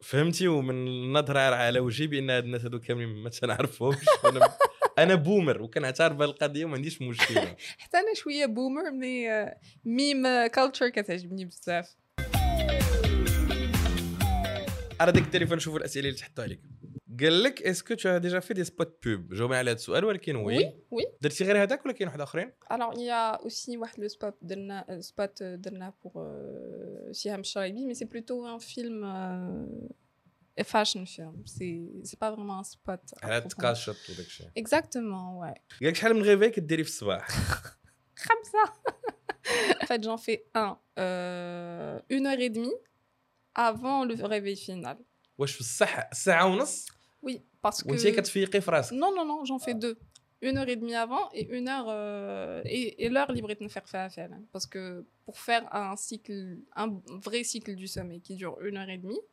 فهمتي 0.00 0.48
ومن 0.48 0.86
النظرة 0.86 1.38
على 1.38 1.78
وجهي 1.78 2.06
بأن 2.06 2.30
هاد 2.30 2.44
الناس 2.44 2.64
هادو 2.64 2.80
كاملين 2.80 3.08
ما 3.08 3.30
تنعرفهمش. 3.30 3.96
أنا 4.24 4.56
أنا 4.98 5.14
بومر 5.14 5.62
وكنعترف 5.62 6.16
بهذه 6.16 6.30
القضية 6.30 6.64
وما 6.64 6.74
عنديش 6.74 7.02
مشكلة. 7.02 7.56
حتى 7.78 7.96
أنا 7.96 8.14
شوية 8.14 8.46
بومر 8.46 8.90
مي 8.90 9.28
ميم 9.84 10.46
كالتشر 10.46 10.88
كتعجبني 10.88 11.44
بزاف. 11.44 11.96
على 15.00 15.12
ديك 15.12 15.24
التليفون 15.24 15.56
نشوفوا 15.56 15.78
الأسئلة 15.78 16.08
اللي 16.08 16.18
تحطوا 16.18 16.44
عليك. 16.44 16.60
قال 17.19 17.43
لك 17.43 17.63
اسكو 17.63 17.93
تو 17.93 18.17
ديجا 18.17 18.39
في 18.39 18.53
دي 18.53 18.63
سبوت 18.63 19.07
بوب 19.07 19.33
جاوبنا 19.33 19.57
على 19.57 19.69
هذا 19.71 19.75
السؤال 19.77 20.05
ولكن 20.05 20.35
وي 20.35 20.57
وي 20.57 20.73
وي 20.91 21.03
درتي 21.21 21.43
غير 21.43 21.63
هذاك 21.63 21.85
ولا 21.85 21.93
كاين 21.93 22.07
واحد 22.07 22.21
اخرين 22.21 22.51
Alors, 22.73 22.93
il 22.93 23.01
y 23.05 23.09
a 23.11 23.41
aussi 23.45 23.77
واحد 23.77 24.03
le 24.05 24.07
spot 24.09 24.33
درنا 24.41 24.85
euh, 24.89 25.01
spot 25.01 25.41
euh, 25.41 25.55
درنا 25.57 25.93
pour 26.03 26.11
euh, 26.21 27.13
Siham 27.13 27.43
Shaibi, 27.43 27.85
mais 27.85 27.93
c'est 27.95 28.09
plutôt 28.15 28.45
un 28.45 28.59
film 28.59 29.03
euh, 29.03 30.61
a 30.61 30.63
fashion 30.63 31.05
film. 31.15 31.35
C'est 31.45 31.77
c'est 32.03 32.19
pas 32.23 32.31
vraiment 32.35 32.57
un 32.59 32.63
spot. 32.63 33.01
à 33.21 33.25
على 33.25 33.41
proprement. 33.41 33.47
تكاشط 33.47 33.95
وداك 34.09 34.25
الشيء 34.25 34.47
Exactement, 34.59 35.39
ouais. 35.41 35.59
قال 35.79 35.89
لك 35.89 35.95
شحال 35.95 36.13
من 36.13 36.21
غيفي 36.21 36.49
كديري 36.49 36.83
في 36.83 36.89
الصباح 36.89 37.27
Comme 38.19 38.43
ça. 38.53 38.63
en 39.81 39.85
fait, 39.89 40.01
j'en 40.03 40.17
fais 40.25 40.39
un 40.63 40.71
euh, 40.99 41.99
une 42.15 42.25
heure 42.27 42.39
et 42.47 42.49
demie 42.57 42.77
avant 43.55 44.05
le 44.05 44.13
réveil 44.33 44.55
final. 44.55 44.97
واش 45.37 45.51
في 45.51 45.59
الصح 45.61 46.13
ساعه 46.13 46.45
ونص 46.45 46.85
Oui, 47.23 47.41
parce 47.61 47.83
que. 47.83 47.89
وانت 47.89 48.07
كتفيقي 48.07 48.61
في 48.61 48.71
راسك 48.71 48.93
Non, 48.93 49.11
non, 49.17 49.25
non, 49.31 49.45
j'en 49.45 49.59
fais 49.59 49.73
deux. 49.73 49.97
Une 50.47 50.57
heure 50.59 50.69
et 50.69 50.75
demie 50.81 50.97
avant 51.05 51.25
et 51.39 51.45
une 51.57 51.67
heure 51.67 51.87
euh, 51.89 52.61
et, 52.75 53.03
et 53.03 53.09
l'heure 53.13 53.31
libre 53.37 53.49
de 53.53 53.67
faire 53.75 53.87
faire 53.93 54.11
faire. 54.17 54.29
Parce 54.53 54.67
que 54.73 54.81
pour 55.25 55.37
faire 55.47 55.63
un 55.83 55.95
cycle, 56.07 56.37
un 56.81 56.87
vrai 57.25 57.41
cycle 57.51 57.73
du 57.81 57.87
sommeil 57.95 58.21
qui 58.25 58.33
dure 58.41 58.55
une 58.67 58.77
heure 58.79 58.91
et 58.95 58.99
demie, 59.05 59.23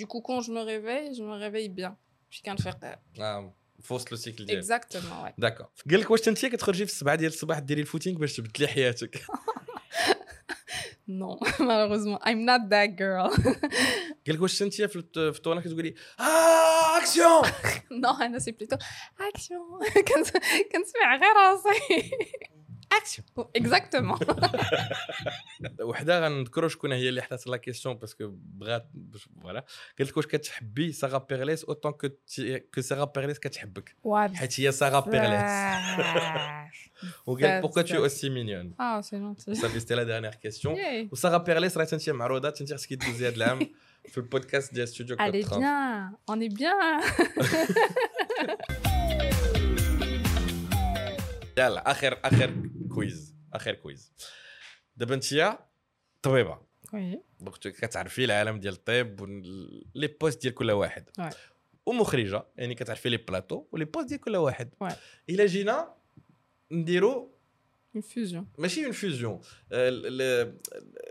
du 0.00 0.04
coup 0.10 0.20
quand 0.28 0.40
je 0.46 0.50
me 0.56 0.62
réveille, 0.72 1.08
je 1.18 1.22
me 1.30 1.34
réveille 1.46 1.70
bien. 1.80 1.92
Je 2.30 2.34
suis 2.36 2.42
qu'à 2.46 2.54
le 2.58 2.62
faire. 2.66 2.76
اه 3.20 3.54
في 3.82 3.94
وسط 3.94 4.10
لو 4.10 4.16
سيكل 4.16 4.46
ديالك 4.46 4.64
Exactement, 4.64 5.24
ouais. 5.26 5.32
داكور 5.38 5.66
قال 5.90 6.00
لك 6.00 6.10
واش 6.10 6.28
انت 6.28 6.46
كتخرجي 6.46 6.86
في 6.86 6.92
السبعه 6.92 7.14
ديال 7.14 7.32
الصباح 7.32 7.58
ديري 7.58 7.80
الفوتينغ 7.80 8.18
باش 8.18 8.36
تبدلي 8.36 8.68
حياتك 8.68 9.20
Non, 11.06 11.36
malheureusement, 11.60 12.18
I'm 12.28 12.40
not 12.50 12.62
that 12.70 12.90
girl. 12.96 13.28
قال 14.28 14.36
لك 14.36 14.42
واش 14.42 14.62
انت 14.62 14.74
في 14.82 14.96
الت- 14.96 15.18
في 15.18 15.36
الطونه 15.38 15.60
كتقولي 15.60 15.94
اه 16.20 16.98
اكسيون 16.98 17.42
non, 18.04 18.14
Anna, 18.20 18.38
c'est 18.44 18.52
plutôt 18.58 18.78
action. 19.30 19.62
Quand 20.08 20.26
quand 20.70 20.84
tu 20.88 20.92
fais 21.00 21.32
راسي. 21.36 22.10
Action. 23.00 23.24
Exactement. 23.58 24.18
وحده 25.82 26.20
غنذكروا 26.24 26.68
شكون 26.68 26.92
هي 26.92 27.08
اللي 27.08 27.22
حطات 27.22 27.46
لا 27.46 27.56
كيسيون 27.56 27.94
باسكو 27.94 28.28
بغات 28.34 28.90
باش- 28.94 29.28
فوالا 29.42 29.64
قالت 29.98 30.10
لك 30.10 30.16
واش 30.16 30.26
كتحبي 30.26 30.92
سارا 30.92 31.18
بيرليس 31.18 31.64
اوتون 31.64 31.92
كو 31.92 32.06
تي- 32.06 32.58
كو 32.58 32.80
سارا 32.80 33.04
بيرليس 33.04 33.38
كتحبك 33.38 33.96
حيت 34.34 34.60
هي 34.60 34.72
سارا 34.72 35.00
بيرليس 35.00 35.50
وقالت 37.26 37.44
بزاف، 37.44 37.62
بوكو 37.62 37.80
tu 37.82 37.84
es 37.84 37.92
بزاف. 37.92 38.12
aussi 38.12 38.28
mignonne 38.30 38.74
Ah, 38.78 39.02
c'est 39.02 39.18
gentil. 39.18 39.52
صافي 39.60 39.80
سيتي 39.80 39.94
لا 39.94 40.02
ديرنيير 40.02 40.34
كيسيون 40.34 40.74
Yay. 40.76 41.12
وسارا 41.12 41.38
بيرليس 41.38 41.76
راه 41.78 41.88
انت 41.92 42.10
معروضه 42.10 42.48
انت 42.48 42.72
خصك 42.74 42.94
تدوزي 42.94 43.28
هذا 43.28 43.36
العام 43.36 43.58
في 44.09 44.17
البودكاست 44.17 44.73
ديال 44.73 44.87
ستوديو 44.87 45.17
كود 45.17 45.27
Allez 45.43 45.45
30 45.47 45.59
bien, 45.61 46.15
on 46.31 46.39
est 46.41 46.53
bien. 46.59 48.09
يلا 51.57 51.91
اخر 51.91 52.19
اخر 52.25 52.69
كويز 52.95 53.35
اخر 53.53 53.73
كويز 53.73 54.13
دابا 54.95 55.15
انت 55.15 55.57
طبيبة 56.21 56.69
Oui. 56.87 57.17
دونك 57.39 57.57
كتعرفي 57.59 58.25
العالم 58.25 58.59
ديال 58.59 58.73
الطب 58.73 59.25
لي 59.95 60.07
بوست 60.07 60.41
ديال 60.41 60.53
كل 60.53 60.71
واحد 60.71 61.09
Ouais. 61.21 61.33
ومخرجة 61.85 62.43
يعني 62.55 62.75
كتعرفي 62.75 63.09
لي 63.09 63.17
بلاطو 63.17 63.65
ولي 63.71 63.85
بوست 63.85 64.07
ديال 64.09 64.19
كل 64.21 64.35
واحد 64.35 64.73
Ouais. 64.83 64.93
إلا 65.29 65.45
جينا 65.45 65.93
نديرو 66.71 67.38
Une 67.96 68.02
fusion. 68.02 68.44
ماشي 68.58 68.84
اون 68.84 68.92
فيوزيون 68.92 69.40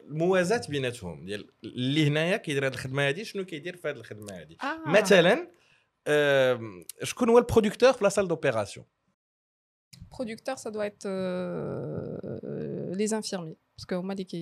الموازاه 0.10 0.62
بيناتهم 0.70 1.26
ديال 1.26 1.50
اللي 1.64 2.08
هنايا 2.08 2.38
كيدير 2.38 2.68
هذه 2.68 2.74
الخدمه 2.74 3.10
هذه 3.10 3.24
شنو 3.24 3.46
كيدير 3.46 3.76
في 3.76 3.88
هذه 3.90 3.96
الخدمه 3.96 4.34
هذه 4.34 4.56
Ah. 4.62 4.88
مثلا 4.88 5.48
آم، 6.08 6.86
شكون 7.04 7.30
هو 7.30 7.38
البرودكتور 7.38 7.94
في 7.94 8.04
لا 8.04 8.10
سال 8.10 8.28
دوبيراسيون 8.28 8.86
Producteur, 10.16 10.58
ça 10.64 10.70
doit 10.76 10.86
être 10.92 11.06
euh, 11.08 12.96
les 13.02 13.10
infirmiers. 13.20 13.58
Parce 13.76 13.86
que 13.90 13.96
moi, 13.96 14.16
qui 14.16 14.36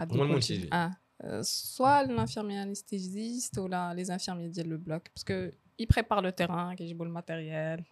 هما 0.00 0.22
المنتجين. 0.24 0.70
Ah. 0.72 0.90
Euh, 1.24 1.42
soit 1.42 2.04
l'infirmier 2.04 2.58
anesthésiste 2.66 3.58
ou 3.58 3.66
la, 3.66 3.92
les 3.94 4.10
infirmiers 4.10 4.48
ديال 4.48 4.68
le 4.68 4.76
bloc. 4.78 5.02
Parce 5.14 5.24
que 5.24 5.52
ils 5.80 5.86
préparent 5.88 6.22
le 6.22 6.32
terrain, 6.32 6.74
كيجيبوا 6.74 7.06
الماتيريال, 7.06 7.84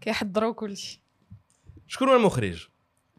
كيحضروا 0.00 0.52
كل 0.52 0.76
شيء. 0.76 1.00
شكون 1.86 2.08
هو 2.08 2.16
المخرج 2.16 2.68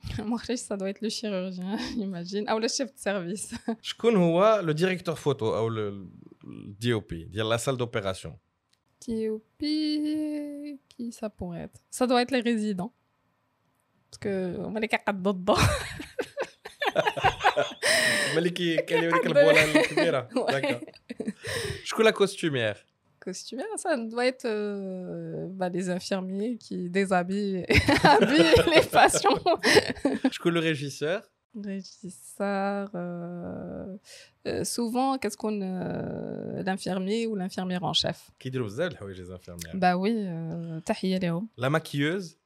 المخرج, 0.19 0.57
ça 0.57 0.77
doit 0.77 0.89
être 0.89 1.01
le 1.01 1.09
chirurgien, 1.09 1.77
j'imagine. 1.97 2.45
Ou 2.51 2.59
le 2.59 2.67
chef 2.67 2.93
de 2.93 2.99
service. 2.99 3.55
شكون 3.81 4.15
هو 4.15 4.59
لو 4.63 4.71
ديريكتور 4.71 5.15
فوتو 5.15 5.57
او 5.57 5.67
الدي 6.47 6.93
او 6.93 6.99
بي 6.99 7.23
ديال 7.23 7.49
لا 7.49 7.57
سال 7.57 7.77
دوبيراسيون 7.77 8.37
TOP, 9.05 9.61
qui 10.91 11.05
ça 11.19 11.29
pourrait 11.37 11.63
être 11.67 11.79
Ça 11.97 12.05
doit 12.07 12.21
être 12.21 12.31
les 12.31 12.41
résidents. 12.51 12.93
Parce 14.09 14.19
que 14.23 14.57
on 14.57 14.73
les 14.79 14.87
كيقادوا 14.87 15.31
الضوء. 15.31 15.59
ملي 18.35 18.49
كي 18.49 18.77
كيليو 18.77 19.11
ديك 19.11 19.21
كيقدر. 19.21 19.39
البولان 19.39 19.69
الكبيره 19.69 20.29
Ouais. 20.35 20.51
داكور 20.51 20.79
شكون 21.83 22.05
لا 22.05 22.11
كوستوميير 22.11 22.85
costumière, 23.24 23.66
ça 23.76 23.96
doit 23.96 24.26
être 24.26 24.44
euh, 24.44 25.46
bah, 25.48 25.70
les 25.70 25.88
infirmiers 25.88 26.58
qui 26.58 26.90
déshabillent 26.90 27.64
habillent 28.04 28.54
les 28.74 28.82
patients. 28.92 29.38
Je 30.30 30.38
connais 30.38 30.60
le 30.60 30.60
régisseur. 30.60 31.22
Régisseur. 31.62 32.90
Euh, 32.94 33.96
euh, 34.46 34.64
souvent, 34.64 35.18
qu'est-ce 35.18 35.36
qu'on. 35.36 35.60
Euh, 35.62 36.62
l'infirmier 36.64 37.26
ou 37.26 37.36
l'infirmière 37.36 37.84
en 37.84 37.92
chef? 37.92 38.30
Qui 38.38 38.50
dit 38.50 38.58
ah 38.58 38.88
les 39.06 39.30
infirmières 39.30 39.72
Bah 39.74 39.96
oui, 39.96 40.26
La 41.56 41.70
maquilleuse? 41.70 42.38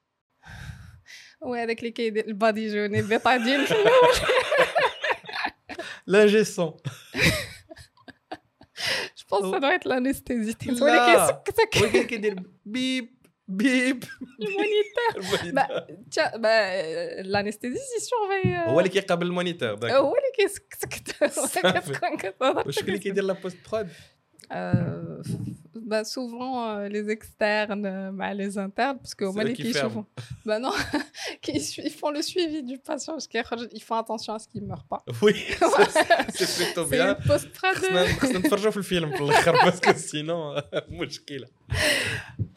Ouais, 1.41 1.59
avec 1.59 1.81
les 1.81 1.91
cahiers, 1.91 2.23
le 2.27 2.33
body 2.33 2.69
jaune 2.69 2.93
et 2.93 3.01
le 3.01 3.07
bétadine. 3.07 3.61
L'ingé 6.05 6.43
pense 9.28 9.40
que 9.42 9.46
Oh. 9.46 9.52
ça 9.54 9.60
doit 9.60 9.74
être 9.74 9.88
l'anesthésie. 9.88 10.56
لا. 10.70 11.42
Le 11.48 11.82
ولكن 11.82 12.06
كيدير 12.06 12.36
بيب 12.66 13.14
بيب 13.48 14.04
moniteur. 14.04 15.16
المونيتور. 15.16 15.52
Bah, 15.52 15.68
tiens, 16.10 16.30
bah, 16.38 16.60
euh, 16.70 17.22
l'anesthésiste, 17.24 17.92
il 17.98 18.02
surveille. 18.02 18.56
euh, 18.66 18.68
هو 18.68 18.78
اللي 18.80 18.90
كيقابل 18.90 19.26
المونيتور 19.26 19.74
داك 19.74 19.90
هو 19.90 20.14
اللي 20.14 20.32
كيسكت 20.36 21.24
صافي. 21.34 21.92
كتهضر 22.16 22.68
وشكون 22.68 22.88
اللي 22.88 22.98
كيدير 22.98 23.24
لا 23.24 23.32
بوست 23.32 23.56
برود 23.72 23.88
Euh, 24.52 25.22
bah, 25.90 26.04
souvent 26.04 26.54
euh, 26.68 26.88
les 26.94 27.04
externes 27.16 27.84
euh, 27.86 28.12
bah, 28.12 28.32
les 28.34 28.52
internes 28.66 28.98
parce 29.02 29.14
que 29.14 29.24
C'est 29.26 29.32
moi 29.34 29.42
eux 29.44 29.46
les 29.48 29.54
qui 29.58 29.62
qui 29.64 29.72
ferment. 29.72 29.90
souvent 29.90 30.06
bah 30.48 30.58
non 30.64 30.72
qui 31.44 31.54
su- 31.66 31.82
ils 31.88 31.96
font 32.00 32.10
le 32.18 32.22
suivi 32.30 32.58
du 32.70 32.76
patient 32.88 33.14
parce 33.16 33.26
qu'ils 33.32 33.82
font 33.88 33.98
attention 34.04 34.32
à 34.36 34.38
ce 34.42 34.46
qu'il 34.50 34.64
meurt 34.70 34.86
pas 34.92 35.00
وي 35.22 35.32
سي 36.28 36.64
بلوتو 36.64 36.86
c'est 36.86 36.90
بيان 36.90 37.14
une 37.14 37.18
post 37.18 37.46
prod 37.58 37.74
خصنا 37.76 38.06
خصنا 38.06 38.38
نتفرجوا 38.38 38.70
في 38.70 38.76
الفيلم 38.76 39.10
في 39.16 39.22
الاخر 39.22 39.52
باسكو 39.52 39.92
سينون 39.92 40.60
مشكله 40.88 41.46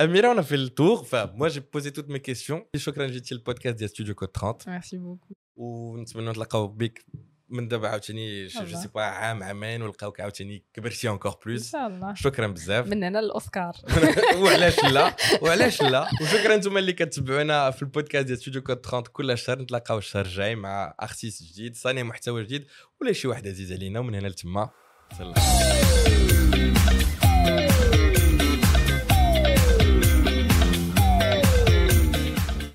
اميره 0.02 0.32
انا 0.32 0.42
في 0.42 0.56
التور 0.56 1.04
فموا 1.04 1.48
جي 1.48 1.60
بوزي 1.74 1.92
توت 1.92 2.10
مي 2.10 2.20
كيسيون 2.20 2.64
شكرا 2.76 3.08
جيتي 3.08 3.36
البودكاست 3.36 3.76
ديال 3.78 3.90
ستوديو 3.90 4.16
كود 4.16 4.30
30 4.38 4.80
merci 4.80 4.96
beaucoup 4.98 5.34
ونتمنى 5.56 6.30
نتلاقاو 6.30 6.68
بك 6.68 7.06
من 7.53 7.69
دابا 7.69 7.89
عاوتاني 7.89 8.47
جو. 8.47 8.81
سي 8.83 8.89
با 8.95 9.03
عام 9.03 9.43
عامين 9.43 9.83
ونلقاوك 9.83 10.21
عاوتاني 10.21 10.65
كبرتي 10.75 11.09
انكور 11.09 11.33
إن 11.33 11.39
بلوس 11.47 11.73
شاء 11.73 11.87
الله. 11.87 12.15
شكرا 12.15 12.47
بزاف. 12.47 12.87
من 12.87 13.05
هنا 13.05 13.19
للأوسكار. 13.19 13.73
وعلاش 14.43 14.85
لا؟ 14.85 15.17
وعلاش 15.43 15.83
لا؟ 15.83 16.09
وشكرا 16.23 16.55
أنتم 16.55 16.79
اللي 16.79 16.93
كتبعونا 16.93 17.71
في 17.71 17.83
البودكاست 17.83 18.27
ديال 18.27 18.39
ستوديو 18.39 18.63
كود 18.63 18.87
30 18.87 19.03
كل 19.13 19.39
شهر. 19.39 19.59
نتلاقاو 19.59 19.99
الشهر 19.99 20.25
الجاي 20.25 20.55
مع 20.57 20.95
أرتيست 21.03 21.43
جديد 21.43 21.77
صانع 21.77 22.03
محتوى 22.03 22.45
جديد 22.45 22.67
ولا 23.01 23.13
شي 23.13 23.29
واحد 23.29 23.49
عزيز 23.49 23.73
علينا. 23.73 24.01
ومن 24.01 24.15
هنا 24.15 24.29
لتما. 24.29 24.71
سلام. 25.19 25.35